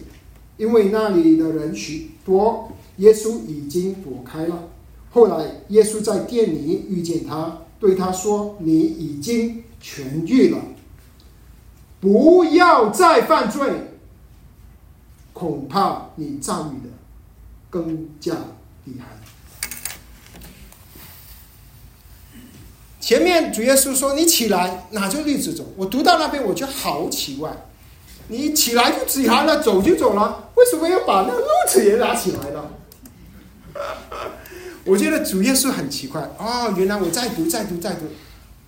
[0.57, 4.69] 因为那里的人许多，耶稣已经躲开了。
[5.11, 10.59] 后来耶稣在店里遇见他，对他说：“你已经痊愈了，
[11.99, 13.71] 不要再犯罪，
[15.33, 16.89] 恐怕你遭遇的
[17.69, 18.33] 更加
[18.85, 19.07] 厉害。”
[22.99, 27.51] 前面主耶稣说：“你起来，拿着律子走。”我读到那边，我觉得好奇怪。
[28.27, 32.63] 你起来就起来了，走就走了，为什么要把那个路子也拿起来呢？
[34.85, 38.05] 我觉得主耶稣很奇怪哦，原来我再读再读再读，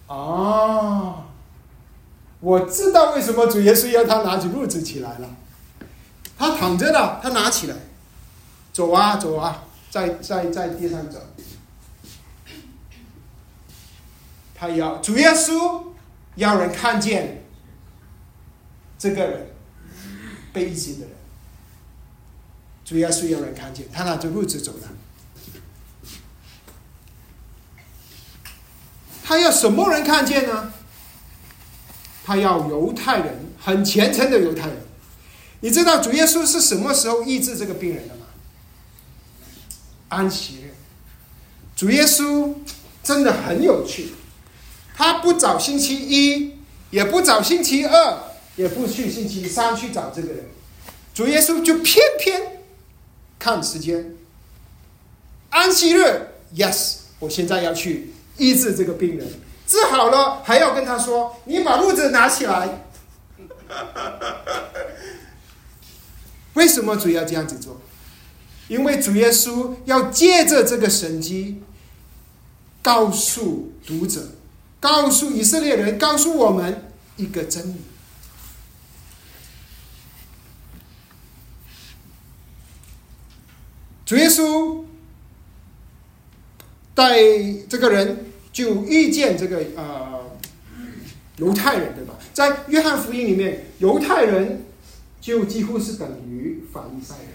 [0.07, 1.23] 哦，
[2.39, 5.29] 我知道为什么主耶稣要他拿起褥子起来了。
[6.37, 7.75] 他躺着的，他拿起来，
[8.73, 11.19] 走啊走啊，在在在地上走。
[14.53, 15.83] 他要主耶稣
[16.35, 17.44] 要人看见。
[19.05, 19.45] 这个人
[20.51, 21.09] 被医治的人，
[22.83, 24.89] 主耶稣有人看见他拿着褥子走了。
[29.23, 30.73] 他要什么人看见呢？
[32.23, 34.77] 他要犹太人，很虔诚的犹太人。
[35.59, 38.25] 你知道主耶稣是什么时候医治这个病人的吗？
[40.09, 40.73] 安息日。
[41.75, 42.55] 主耶稣
[43.03, 44.13] 真的很有趣，
[44.95, 46.55] 他不找星期一，
[46.89, 48.31] 也不找星期二。
[48.55, 50.45] 也不去星期三去找这个人，
[51.13, 52.63] 主耶稣就偏偏
[53.37, 54.15] 看时间，
[55.49, 59.27] 安息日，yes，我现在要去医治这个病人，
[59.67, 62.85] 治好了还要跟他说，你把褥子拿起来。
[66.53, 67.81] 为什么主要这样子做？
[68.67, 71.61] 因为主耶稣要借着这个神迹，
[72.81, 74.29] 告诉读者，
[74.79, 77.75] 告诉以色列人，告诉我们一个真理。
[84.05, 84.83] 主耶稣
[86.93, 87.17] 带
[87.67, 90.21] 这个人就遇见这个呃
[91.37, 92.13] 犹太人，对吧？
[92.31, 94.65] 在约翰福音里面，犹太人
[95.19, 97.27] 就几乎是等于法利赛人。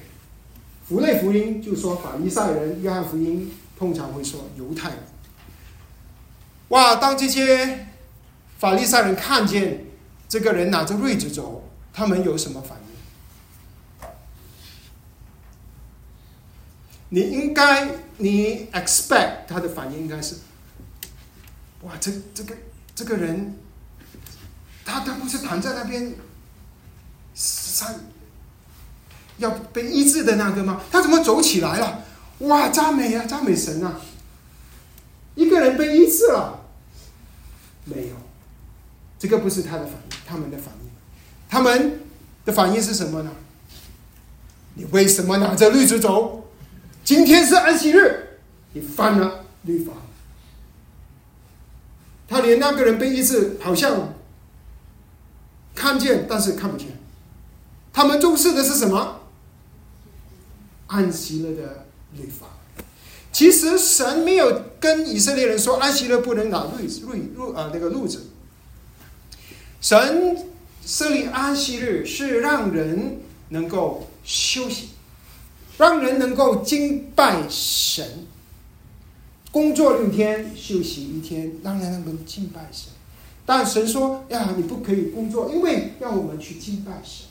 [0.89, 4.99] 福类福音就说法利赛人，约翰福音通常会说犹太人。
[6.69, 6.97] 哇！
[6.97, 7.87] 当这些
[8.59, 9.87] 法利赛人看见
[10.29, 12.90] 这个人拿着瑞子走，他们有什么反应？
[17.11, 20.37] 你应该，你 expect 他的反应应该是，
[21.83, 22.57] 哇，这这个
[22.95, 23.57] 这个人，
[24.85, 26.15] 他他不是躺在那边，
[27.35, 28.01] 三
[29.39, 30.83] 要被医治的那个吗？
[30.91, 32.05] 他怎么走起来了？
[32.39, 34.01] 哇，赞美啊，赞美神啊！
[35.35, 36.61] 一个人被医治了，
[37.85, 38.15] 没有，
[39.19, 40.91] 这个不是他的反应，他们的反应，
[41.49, 42.01] 他们
[42.45, 43.31] 的反应是什么呢？
[44.75, 46.47] 你为什么拿着绿子走？
[47.11, 48.39] 今天是安息日，
[48.73, 49.93] 你犯了律法。
[52.29, 54.15] 他连那个人被医治，好像
[55.75, 56.87] 看见，但是看不见。
[57.93, 59.23] 他们重视的是什么？
[60.87, 61.85] 安息日的
[62.17, 62.47] 律法。
[63.33, 68.29] 其实神没有跟以色列人说安息日不能打路路路啊那个路子。
[69.81, 70.47] 神
[70.87, 74.91] 设立安息日是让人能够休息。
[75.81, 78.07] 让人能够敬拜神，
[79.51, 82.93] 工作六天，休息一天，让人能够敬拜神。
[83.47, 87.29] 但神说：“呀，你不可以工作，因为要我们去敬拜神。”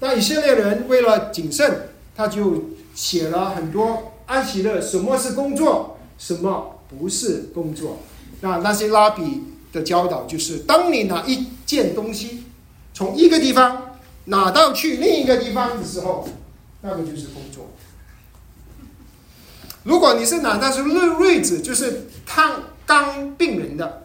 [0.00, 7.98] 那以色列人为了谨慎，他就写了很多安息日，什么是工作，什么不是工作。
[8.40, 9.42] 那那些拉比
[9.74, 12.44] 的教导就是：当你拿一件东西
[12.94, 16.26] 从一个地方拿到去另一个地方的时候。
[16.86, 17.70] 那个就是工作。
[19.84, 24.02] 如果你是拿的是瑞瑞子，就是看刚病人的。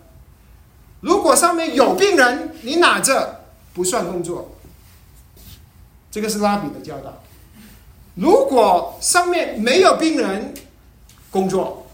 [1.02, 3.42] 如果上面有病人，你拿着
[3.74, 4.56] 不算工作。
[6.10, 7.22] 这个是拉比的教导。
[8.16, 10.54] 如果上面没有病人，
[11.30, 11.86] 工作。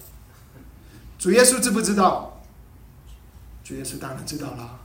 [1.17, 2.41] 主耶稣知不知道？
[3.63, 4.79] 主耶稣当然知道了。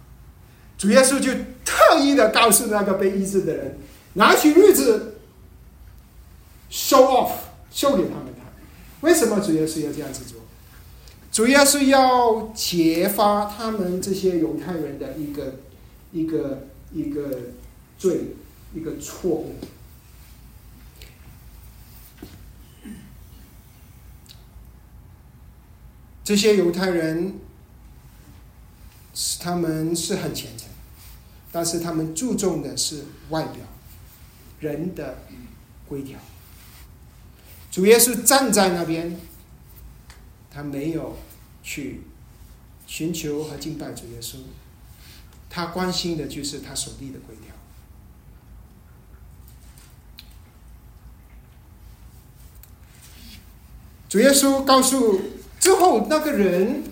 [0.79, 1.31] 主耶稣就
[1.63, 3.79] 特意的告诉那个被医治的人，
[4.15, 5.10] 拿起绿子。
[6.71, 7.33] Show off，
[7.71, 8.47] 秀给他们看。
[9.01, 10.41] 为什么主要是要这样子做？
[11.33, 15.61] 主要是要揭发他们这些犹太人的一个
[16.13, 17.39] 一个一个
[17.97, 18.35] 罪，
[18.75, 19.55] 一个错误。
[26.25, 27.39] 这些犹太人
[29.15, 30.69] 是，他们是很虔诚，
[31.53, 33.63] 但是他们注重的是外表，
[34.59, 35.19] 人的
[35.89, 36.19] 规条。
[37.71, 39.17] 主耶稣站在那边，
[40.51, 41.17] 他没有
[41.63, 42.01] 去
[42.87, 44.39] 寻求和敬拜主耶稣，
[45.49, 47.55] 他关心的就是他所立的规条。
[54.09, 55.21] 主耶稣告诉
[55.61, 56.83] 之后，那个人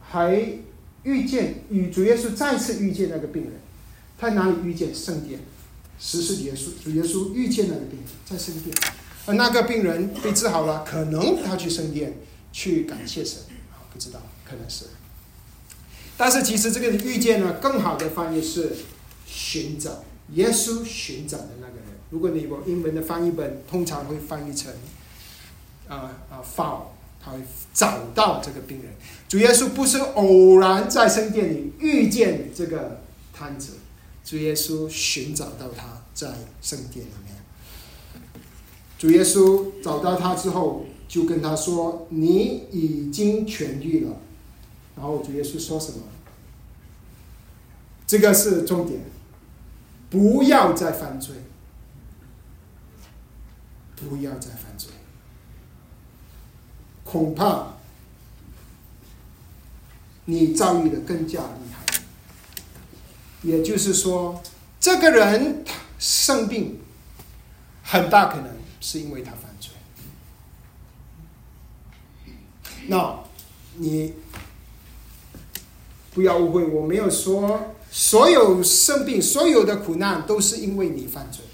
[0.00, 0.60] 还
[1.02, 3.54] 遇见与主耶稣再次遇见那个病人，
[4.16, 5.40] 他哪里遇见圣殿？
[5.98, 8.72] 十是耶稣，主耶稣遇见那个病人，在圣殿，
[9.26, 12.14] 而那个病人被治好了，可能他去圣殿
[12.52, 13.42] 去感谢神，
[13.92, 14.86] 不知道，可能是。
[16.16, 18.76] 但是其实这个遇见呢，更好的翻译是
[19.26, 20.04] 寻找
[20.34, 21.84] 耶稣寻找的那个人。
[22.10, 24.72] 如果你有英文的翻译本，通常会翻译成。
[25.88, 26.82] 啊啊，found，
[27.20, 27.38] 他会
[27.74, 28.92] 找到这个病人。
[29.28, 33.00] 主耶稣不是偶然在圣殿里遇见这个
[33.32, 33.72] 瘫子，
[34.24, 36.28] 主耶稣寻找到他在
[36.62, 37.29] 圣殿里面。
[39.00, 44.14] 主耶稣找到他之后，就跟他说：“你已经痊愈了。”
[44.94, 46.00] 然后主耶稣说什么？
[48.06, 49.00] 这个是重点，
[50.10, 51.34] 不要再犯罪，
[53.96, 54.90] 不要再犯罪。
[57.02, 57.68] 恐怕
[60.26, 62.02] 你遭遇的更加厉害。
[63.42, 64.42] 也就是说，
[64.78, 65.64] 这个人
[65.98, 66.78] 生病，
[67.82, 69.72] 很大可能是因为他犯罪。
[72.88, 73.20] 那，
[73.76, 74.14] 你
[76.12, 81.44] 不要误会，我没有说所有生病、所有的苦难都是因为你犯罪。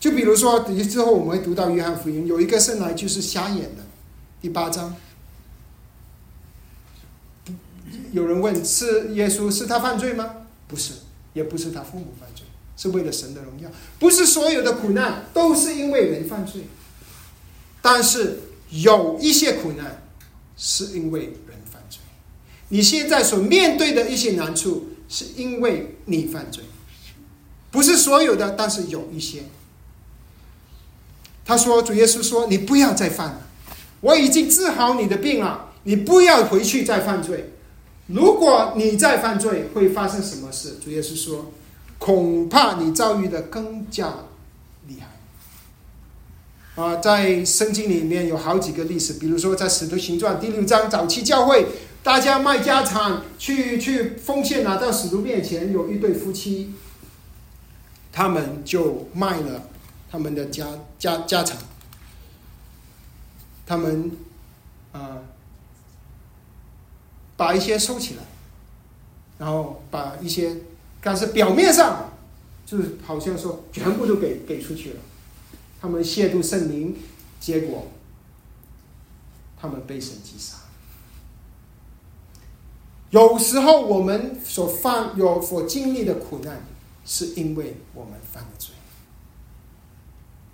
[0.00, 3.84] 就比如说，之后我们会读到约翰福音，有一个生来就是瞎眼的，
[4.40, 4.94] 第八章。
[8.12, 10.46] 有人问：是耶稣是他犯罪吗？
[10.68, 10.94] 不是，
[11.34, 12.46] 也不是他父母犯罪，
[12.78, 13.68] 是为了神的荣耀。
[13.98, 16.62] 不是所有的苦难都是因为人犯罪，
[17.82, 20.08] 但是有一些苦难
[20.56, 22.00] 是因为人犯罪。
[22.68, 26.64] 你现在所面对的一些难处是因为你犯罪，
[27.70, 29.42] 不是所有的，但是有一些。
[31.44, 33.40] 他说：“主耶稣说，你不要再犯了，
[34.02, 37.54] 我已经治好你的病了，你不要回去再犯罪。
[38.08, 41.50] 如果你再犯罪，会发生什么事？”主耶稣说
[41.98, 44.14] ：“恐怕你遭遇的更加
[44.86, 45.06] 厉害。”
[46.82, 51.66] 啊，在圣经里面有好几个历史，比如说在《使徒行传》第六章，早期教会
[52.02, 56.74] 大家卖家产去 去奉献，拿到使徒面前，有一对夫妻，
[58.12, 59.64] 他们就卖了。
[60.10, 60.66] 他们的家
[60.98, 61.58] 家家产，
[63.66, 64.10] 他们
[64.90, 65.18] 啊，
[67.36, 68.22] 把一些收起来，
[69.38, 70.56] 然后把一些，
[71.02, 72.12] 但是表面上
[72.66, 75.00] 就是好像说全部都给给出去了，
[75.80, 76.96] 他们亵渎圣灵，
[77.40, 77.88] 结果
[79.60, 80.56] 他们被神击杀。
[83.10, 86.62] 有时候我们所犯有所经历的苦难，
[87.06, 88.74] 是因为我们犯了罪。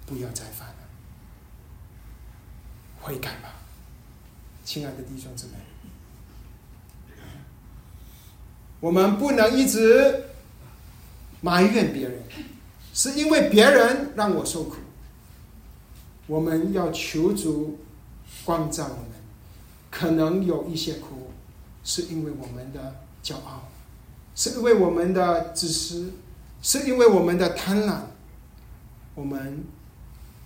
[0.06, 0.74] 不要再犯了，
[3.00, 3.54] 悔改吧，
[4.62, 5.54] 亲爱的弟兄姊妹。
[8.80, 10.24] 我们不能一直
[11.44, 12.22] 埋怨别人，
[12.94, 14.76] 是因为别人让我受苦。
[16.26, 17.78] 我们要求主
[18.46, 19.10] 光照我们，
[19.90, 21.30] 可能有一些苦，
[21.82, 23.68] 是因为我们的骄傲，
[24.34, 26.14] 是因为我们的自私，
[26.62, 27.98] 是因为我们的贪婪，
[29.14, 29.64] 我们。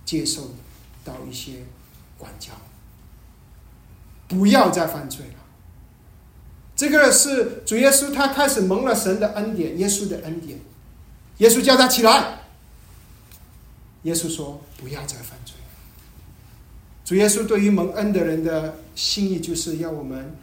[0.05, 0.55] 接受
[1.05, 1.63] 到一些
[2.17, 2.53] 管教，
[4.27, 5.35] 不要再犯罪了。
[6.75, 10.59] 这个是主耶稣，他开始蒙了神的恩典，耶稣的恩典。
[11.39, 12.39] 耶稣叫他起来，
[14.03, 15.55] 耶稣说：“不要再犯罪。”
[17.03, 20.35] 主耶稣对于蒙恩的人的心意，就是要我们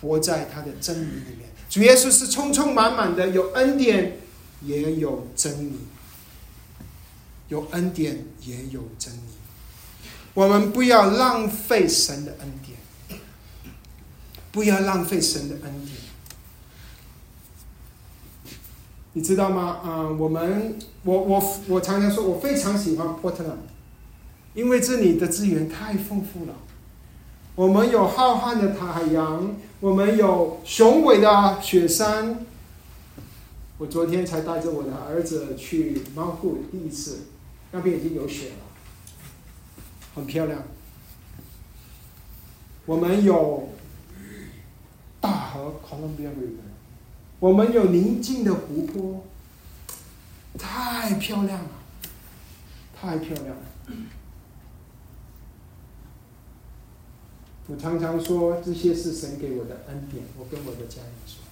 [0.00, 1.48] 活在他的真理里面。
[1.70, 4.18] 主耶稣是充充满满的，有恩典，
[4.60, 5.78] 也有真理。
[7.48, 9.18] 有恩典，也有真理。
[10.34, 13.20] 我们不要浪费神的恩典，
[14.50, 15.96] 不要浪费神的恩典。
[19.14, 19.80] 你知道吗？
[19.84, 23.58] 啊，我们，我我我常常说，我非常喜欢波特兰，
[24.54, 26.54] 因为这里的资源太丰富了。
[27.54, 32.46] 我们有浩瀚的海洋，我们有雄伟的雪山。
[33.78, 37.26] 我昨天才带着我的儿子去猫户第一次。
[37.72, 38.56] 那边已经有雪了，
[40.14, 40.62] 很漂亮。
[42.86, 43.68] 我们有
[45.20, 46.71] 大河 Columbia River，
[47.42, 49.24] 我们有宁静的湖泊，
[50.56, 51.70] 太漂亮了，
[52.94, 53.62] 太漂亮了。
[57.66, 61.42] 我常常说这些是神给我的恩典，我跟我的家人说，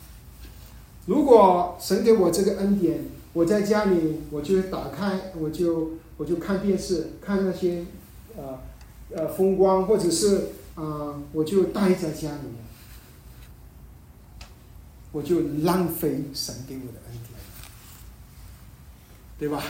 [1.06, 7.84] 如果神给我这个恩典，我在家里我就打开，我就我就看电视，看那些
[8.36, 8.60] 呃
[9.12, 12.62] 呃风光，或者是啊，我就待在家里面，
[15.12, 17.40] 我就浪费神给我的恩典，
[19.38, 19.62] 对吧？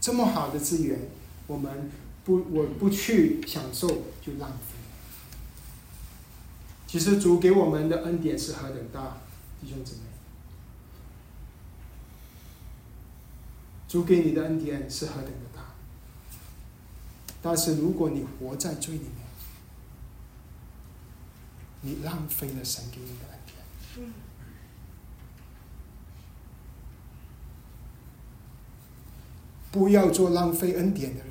[0.00, 0.98] 这么好的资源，
[1.46, 1.90] 我们
[2.24, 3.88] 不我不去享受
[4.20, 4.74] 就浪费。
[6.86, 9.18] 其实主给我们的恩典是何等大，
[9.60, 10.00] 弟兄姊妹。
[13.88, 15.62] 主给你的恩典是何等的大，
[17.40, 19.12] 但是如果你活在罪里面，
[21.82, 23.56] 你浪费了神给你的恩典。
[29.70, 31.28] 不要做浪费恩典的人。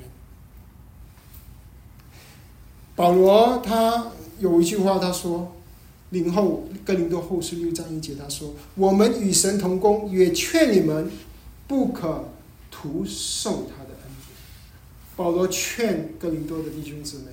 [2.94, 4.12] 保罗他。
[4.40, 5.56] 有一句话，他说
[6.10, 11.10] ：“林后格林多后书六章一节，他说：‘我们与神同工，也劝你们
[11.66, 12.26] 不可
[12.70, 14.36] 徒受他的恩典。’
[15.16, 17.32] 保罗劝格林多的弟兄姊妹，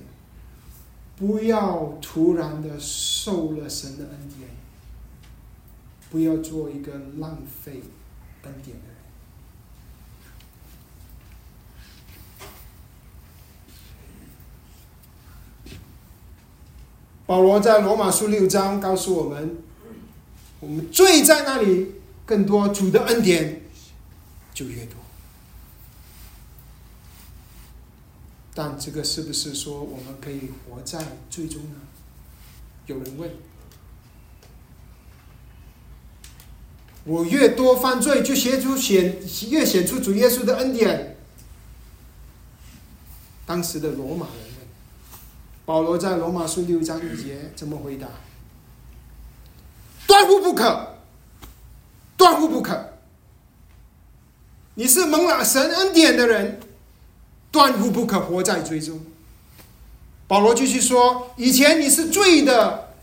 [1.16, 4.50] 不要突然的受了神的恩典，
[6.10, 7.82] 不要做一个浪费
[8.42, 8.95] 恩典的人。”
[17.26, 19.56] 保罗在罗马书六章告诉我们：
[20.60, 23.62] 我们罪在那里更多，主的恩典
[24.54, 24.94] 就越多。
[28.54, 31.80] 但这个是不是说我们可以活在最终呢？
[32.86, 33.30] 有人问：
[37.02, 39.18] 我越多犯罪，就显出显
[39.50, 41.16] 越显出主耶稣的恩典。
[43.44, 44.45] 当时的罗马人。
[45.66, 48.06] 保罗在罗马书六章一节怎么回答？
[50.06, 50.94] 断乎不可，
[52.16, 52.92] 断乎不可。
[54.76, 56.60] 你是蒙了神恩典的人，
[57.50, 59.04] 断乎不可活在罪中。
[60.28, 62.94] 保罗继续说：以前你是罪的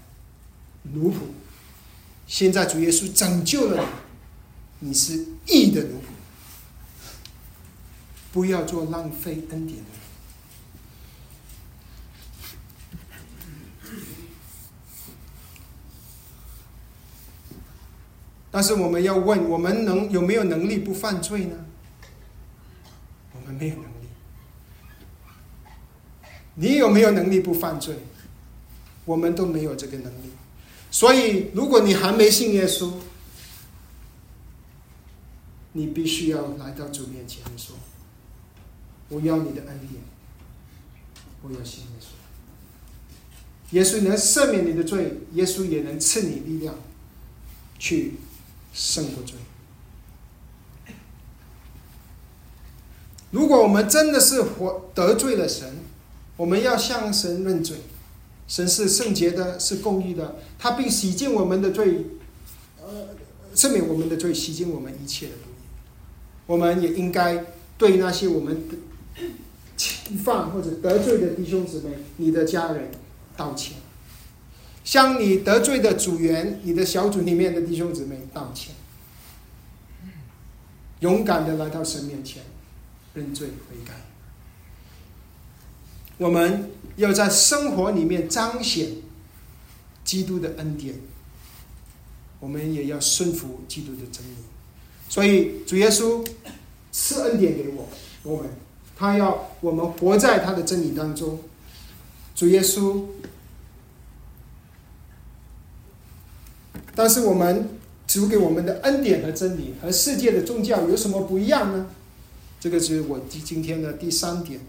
[0.84, 1.16] 奴仆，
[2.26, 3.84] 现在主耶稣拯救了
[4.80, 6.04] 你，你是义的奴仆。
[8.32, 10.03] 不要做浪费恩典的人。
[18.54, 21.56] 但是我们要问：我们能有没有能力不犯罪呢？
[23.34, 23.88] 我们没有能力。
[26.54, 27.96] 你有没有能力不犯罪？
[29.06, 30.30] 我们都没有这个能力。
[30.92, 32.92] 所以，如果你还没信耶稣，
[35.72, 37.76] 你必须要来到主面前说
[39.10, 40.00] ：“我要你的恩典，
[41.42, 42.06] 我要信耶稣。
[43.72, 46.76] 耶稣能赦免你的罪，耶稣也能赐你力量
[47.80, 48.14] 去。”
[48.74, 49.36] 胜过罪。
[53.32, 55.78] 如果我们真的是活得罪了神，
[56.38, 57.78] 我们要向神认罪。
[58.46, 62.06] 神是圣洁的，是公义的，他并洗净我们的罪，
[62.82, 63.08] 呃，
[63.56, 65.54] 赦免我们的罪，洗净我们一切的不义。
[66.46, 67.46] 我们也应该
[67.78, 68.64] 对那些我们
[69.78, 72.92] 侵犯或者得罪的弟兄姊妹、你的家人
[73.38, 73.78] 道歉。
[74.84, 78.76] 向你得罪的组员、你的小组里面的弟兄姊妹道歉，
[81.00, 82.44] 勇敢的来到神面前
[83.14, 83.94] 认罪悔改。
[86.18, 88.90] 我们要在生活里面彰显
[90.04, 90.96] 基督的恩典，
[92.42, 94.36] 我们也要顺服基督的真理。
[95.08, 96.28] 所以主耶稣
[96.92, 97.88] 赐恩典给我，
[98.24, 98.52] 我们
[98.98, 101.40] 他要我们活在他的真理当中。
[102.36, 103.06] 主耶稣。
[106.96, 107.70] 但是我们
[108.08, 111.88] 主给我们的恩典和真理和世界的宗教有什么不一样呢？
[112.60, 114.60] 这个是我今今天的第三点。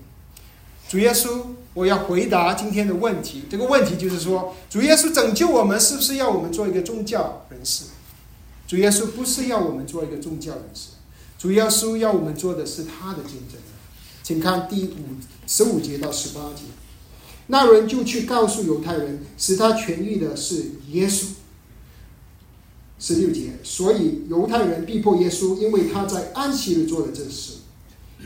[0.89, 1.41] 主耶稣，
[1.75, 3.45] 我要回答今天的问题。
[3.51, 7.85] 这个问题就是说，主耶稣拯救我们，是不是要我们做一个宗教人士？
[8.67, 10.91] 主耶稣不是要我们做一个宗教人士，
[11.39, 13.61] 主耶稣要我们做的是他的见证。
[14.23, 15.17] 请看第五
[15.47, 16.63] 十五节到十八节，
[17.49, 21.27] 那人就去告诉犹太人，使他痊愈的是耶稣。
[22.99, 27.55] 十六节，所以犹太人逼迫耶稣，因为他在安息日做了这事。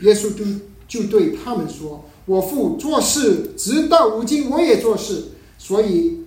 [0.01, 0.45] 耶稣就
[0.87, 6.19] 就对他们说：“我父做事，直到如今我也做事。”所以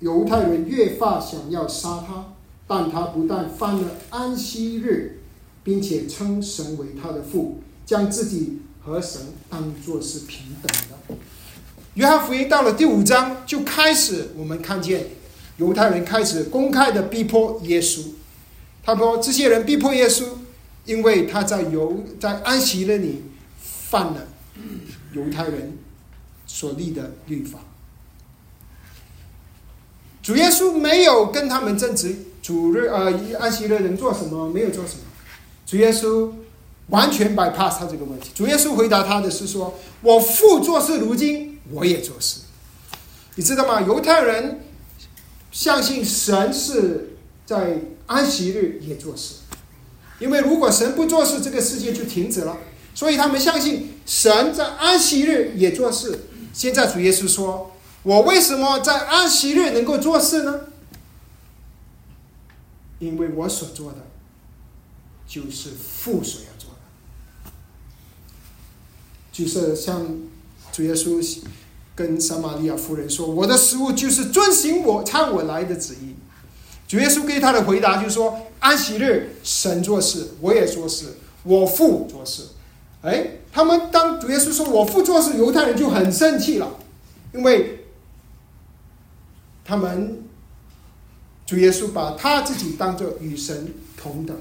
[0.00, 2.34] 犹太人越发想要杀他，
[2.66, 5.20] 但他不但犯了安息日，
[5.62, 11.16] 并且称神为他的父，将自己和神当作是平等的。
[11.94, 15.06] 约翰福音到了第五章就开始，我们看见
[15.62, 18.00] 犹太人开始公开的逼迫耶稣。
[18.84, 20.24] 他说：“这些人逼迫耶稣，
[20.84, 23.22] 因为他在犹在安息日里
[23.60, 24.26] 犯了
[25.12, 25.78] 犹太人
[26.46, 27.60] 所立的律法。”
[30.20, 35.00] 主耶稣没有跟他们争执主日呃安息日能做什么，没有做什么。
[35.64, 36.30] 主耶稣
[36.88, 38.30] 完全 bypass 他这个问题。
[38.34, 42.40] 主耶稣回答他的是说：“我父做事，如今我也做事。”
[43.36, 43.80] 你知道吗？
[43.80, 44.60] 犹太人
[45.52, 49.36] 相信神是在安息日也做事，
[50.18, 52.58] 因为如果神不做事，这个世界就停止了。
[52.94, 56.26] 所以他们相信神在安息日也做事。
[56.52, 57.68] 现在主耶稣说。
[58.04, 60.62] 我为什么在安息日能够做事呢？
[62.98, 63.98] 因为我所做的，
[65.24, 67.52] 就是父所要做的，
[69.30, 70.04] 就是像
[70.72, 71.22] 主耶稣
[71.94, 76.14] 跟撒玛利亚夫人说：“我的食物就是遵行我差我来的旨意。”
[76.88, 82.42] 主耶稣给他的回答就是说：“安息日神做事，我也做事，我父做事。”
[83.02, 86.76] 哎，他们当主耶稣说我父做事，犹太人就很生气了，
[87.32, 87.78] 因为。
[89.64, 90.24] 他们
[91.46, 94.36] 主耶稣把他自己当做与神同等，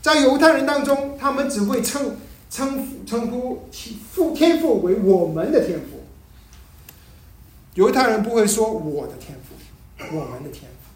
[0.00, 2.16] 在犹太人当中，他们只会称
[2.50, 3.68] 称称呼
[4.10, 5.97] 父天父为我们的天父，
[7.78, 10.90] 犹太人不会说我的天赋，我们的天赋，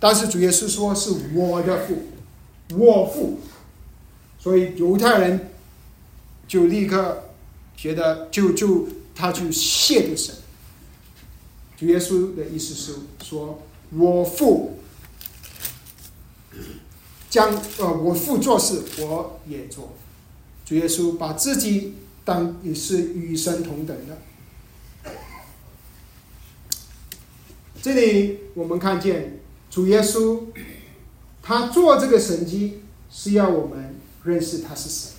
[0.00, 2.04] 但是主耶稣说是我的父，
[2.74, 3.38] 我父，
[4.38, 5.50] 所以犹太人
[6.48, 7.24] 就立刻
[7.76, 10.34] 觉得就就他就亵渎神。
[11.76, 13.60] 主耶稣的意思是说
[13.94, 14.78] ：“我父
[17.28, 19.92] 将呃，我父做事，我也做。”
[20.64, 21.92] 主耶稣把自己
[22.24, 24.16] 当也是与神同等的。
[27.86, 29.38] 这里我们看见
[29.70, 30.40] 主耶稣，
[31.40, 35.12] 他做这个神迹是要我们认识他是神，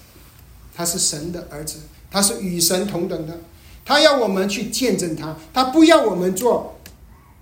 [0.76, 1.78] 他是神的儿子，
[2.12, 3.40] 他是与神同等的。
[3.86, 6.78] 他要我们去见证他，他不要我们做，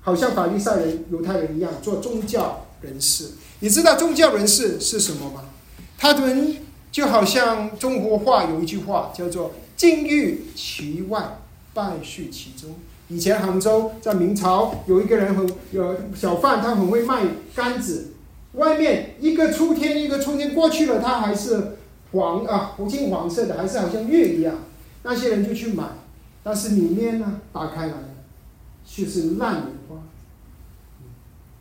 [0.01, 3.31] 好像法利赛人、犹太人一样做宗教人士。
[3.61, 5.45] 你知道宗教人士是什么吗？
[5.97, 6.57] 他们
[6.91, 11.39] 就好像中国话有一句话叫做“金玉其外，
[11.73, 12.75] 败絮其中”。
[13.07, 18.13] 以前杭州在明朝有一个人很有小贩，他很会卖杆子，
[18.53, 21.77] 外面一个秋天一个春天过去了，它还是
[22.11, 24.55] 黄啊，金黄色的，还是好像月一样，
[25.03, 25.83] 那些人就去买。
[26.43, 27.93] 但是里面呢，打开来
[28.85, 29.97] 却是烂棉花，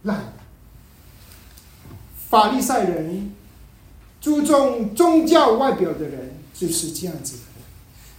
[0.02, 0.32] 烂。
[2.28, 3.32] 法利赛人
[4.20, 7.53] 注重宗教外表的人就是这样子的，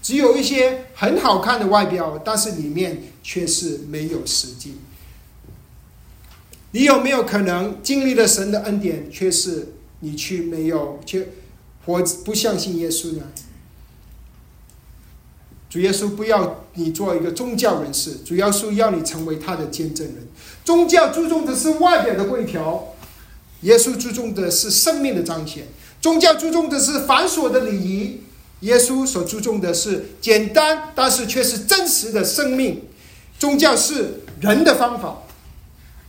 [0.05, 4.75] 只有一些很好看的外表，但是里面却是没有实际。
[6.73, 11.29] 你有没有可能经历了神的恩典，却是你去没有，却
[11.87, 13.23] 或不相信耶稣呢？
[15.71, 20.27] 主耶稣不要你做一个宗教人士，主要是要你成为他的见证人。
[20.63, 22.93] 宗教注重的是外表的规条，
[23.61, 25.63] 耶稣注重的是生命的彰显。
[25.99, 28.21] 宗教注重的是繁琐的礼仪，
[28.61, 32.83] 耶稣所注重的是简单但是却是真实的生命。
[33.37, 35.23] 宗教是人的方法，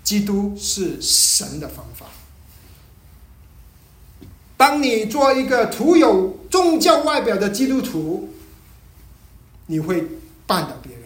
[0.03, 2.07] 基督是神的方法。
[4.57, 8.33] 当你做一个徒有宗教外表的基督徒。
[9.69, 10.01] 你会
[10.47, 11.03] 绊倒别人，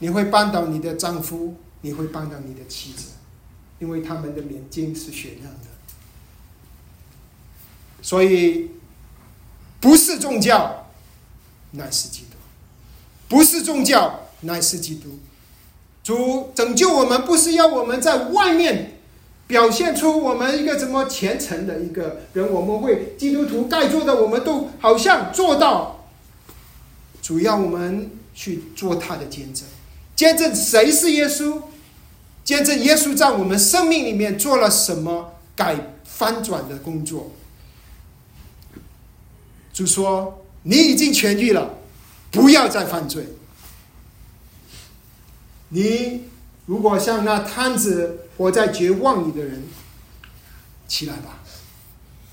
[0.00, 3.10] 你会绊倒你的丈夫，你会绊倒你的妻子，
[3.78, 5.68] 因为他们的眼睛是雪亮的。
[8.02, 8.68] 所以，
[9.80, 10.86] 不是宗教，
[11.72, 12.36] 乃是基督；
[13.28, 15.18] 不是宗教，乃是基督。
[16.02, 18.98] 主拯救我们，不是要我们在外面
[19.46, 26.06] 表现出我们一个怎么虔诚的一个人，我们会基督徒该做的，我们都好像做到。
[27.20, 29.66] 主要我们去做他的见证，
[30.16, 31.60] 见证谁是耶稣，
[32.42, 37.32] 见证耶稣在我们生命里面做了什么改翻转的工作。
[39.78, 41.76] 主说：“你已经痊愈了，
[42.32, 43.28] 不要再犯罪。
[45.68, 46.24] 你
[46.66, 49.62] 如果像那摊子活在绝望里的人，
[50.88, 51.38] 起来吧，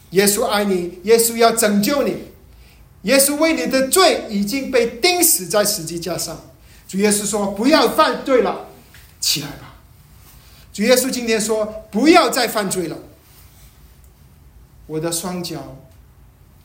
[0.10, 2.30] 耶稣爱你，耶稣要拯救你。”
[3.04, 6.42] 耶稣为你的罪已经被钉死在十字架上。
[6.88, 8.70] 主耶稣说：“不要犯罪了，
[9.22, 9.76] 起来吧。”
[10.74, 12.98] 主耶稣今天说：“不要再犯罪了。”
[14.88, 15.78] 我的双脚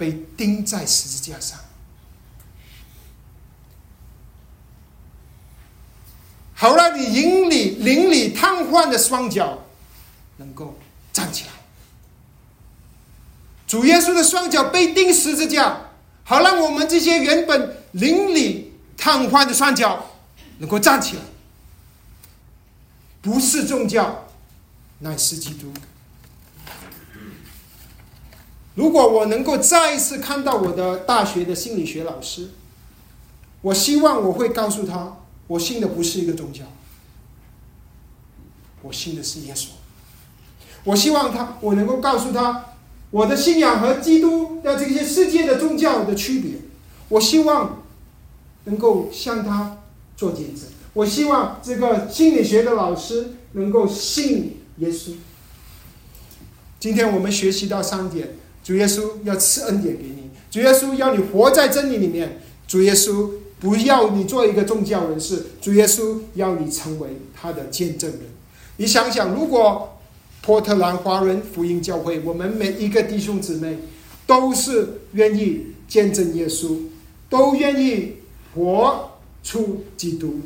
[0.01, 1.59] 被钉在十字架上，
[6.55, 9.59] 好让你灵里灵里瘫痪的双脚
[10.39, 10.79] 能够
[11.13, 11.51] 站起来。
[13.67, 15.91] 主耶稣的双脚被钉十字架，
[16.25, 20.13] 好让我们这些原本邻里瘫痪的双脚
[20.61, 21.23] 能够站起来。
[23.21, 24.31] 不是宗教，
[25.01, 25.71] 乃是基督。
[28.81, 32.49] 如果我能够再一次看到我的大学的心理学老师，
[33.61, 35.19] 我希望我会告诉他，
[35.49, 36.65] 我信的不是一个宗教，
[38.81, 39.67] 我信的是耶稣。
[40.85, 42.73] 我希望他，我能够告诉他，
[43.11, 46.53] 我的信仰和基督的这些世界的宗教的区别。
[47.11, 47.83] 我希望
[48.65, 49.77] 能够向他
[50.17, 50.65] 做见证。
[50.95, 55.17] 我希望这个心理学的老师能够信耶稣。
[56.79, 68.21] 今天我们学习到三点：主耶稣要赐恩典给你，主耶稣要你活在真理里面，主耶稣不要你做一个宗教人士，主耶稣要你成为他的见证人。
[68.77, 69.99] 你想想，如果
[70.43, 73.79] 波特兰华人福音教会，我们每一个弟兄姊妹
[74.27, 76.79] 都是愿意见证耶稣，
[77.29, 78.17] 都愿意
[78.55, 80.41] 活出基督。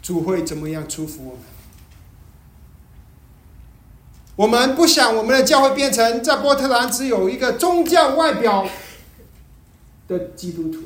[0.00, 1.40] 主会怎么样祝福我们？
[4.40, 8.66] 我们不想我们的教会变成在波特兰只有一个宗教外表
[10.08, 10.84] 的基督徒。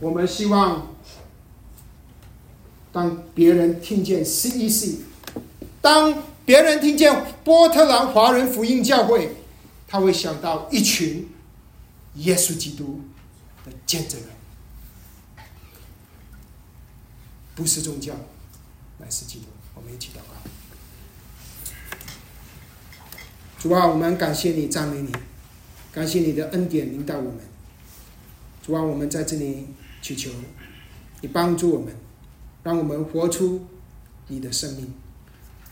[0.00, 0.94] 我们希望，
[2.90, 5.00] 当别人听见 CEC，
[5.82, 9.36] 当别人听见波特兰华人福音教会，
[9.86, 11.28] 他会想到一群
[12.14, 13.02] 耶稣基督
[13.66, 14.30] 的见证人。
[17.54, 18.14] 不是宗教，
[18.96, 19.44] 乃是基督。
[19.74, 20.35] 我们一起祷告。
[23.66, 25.10] 主啊，我们感谢你，赞美你，
[25.92, 27.40] 感谢你的恩典领导我们。
[28.64, 29.66] 主啊，我们在这里
[30.00, 30.30] 祈求
[31.20, 31.92] 你帮助我们，
[32.62, 33.66] 让我们活出
[34.28, 34.94] 你的生命，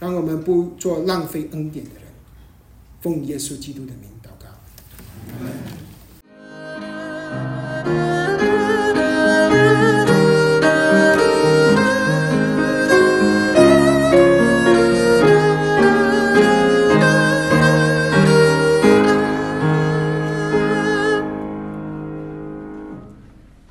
[0.01, 2.03] 让我们不做浪费恩典的人。
[3.01, 4.49] 奉耶稣基督的名祷告。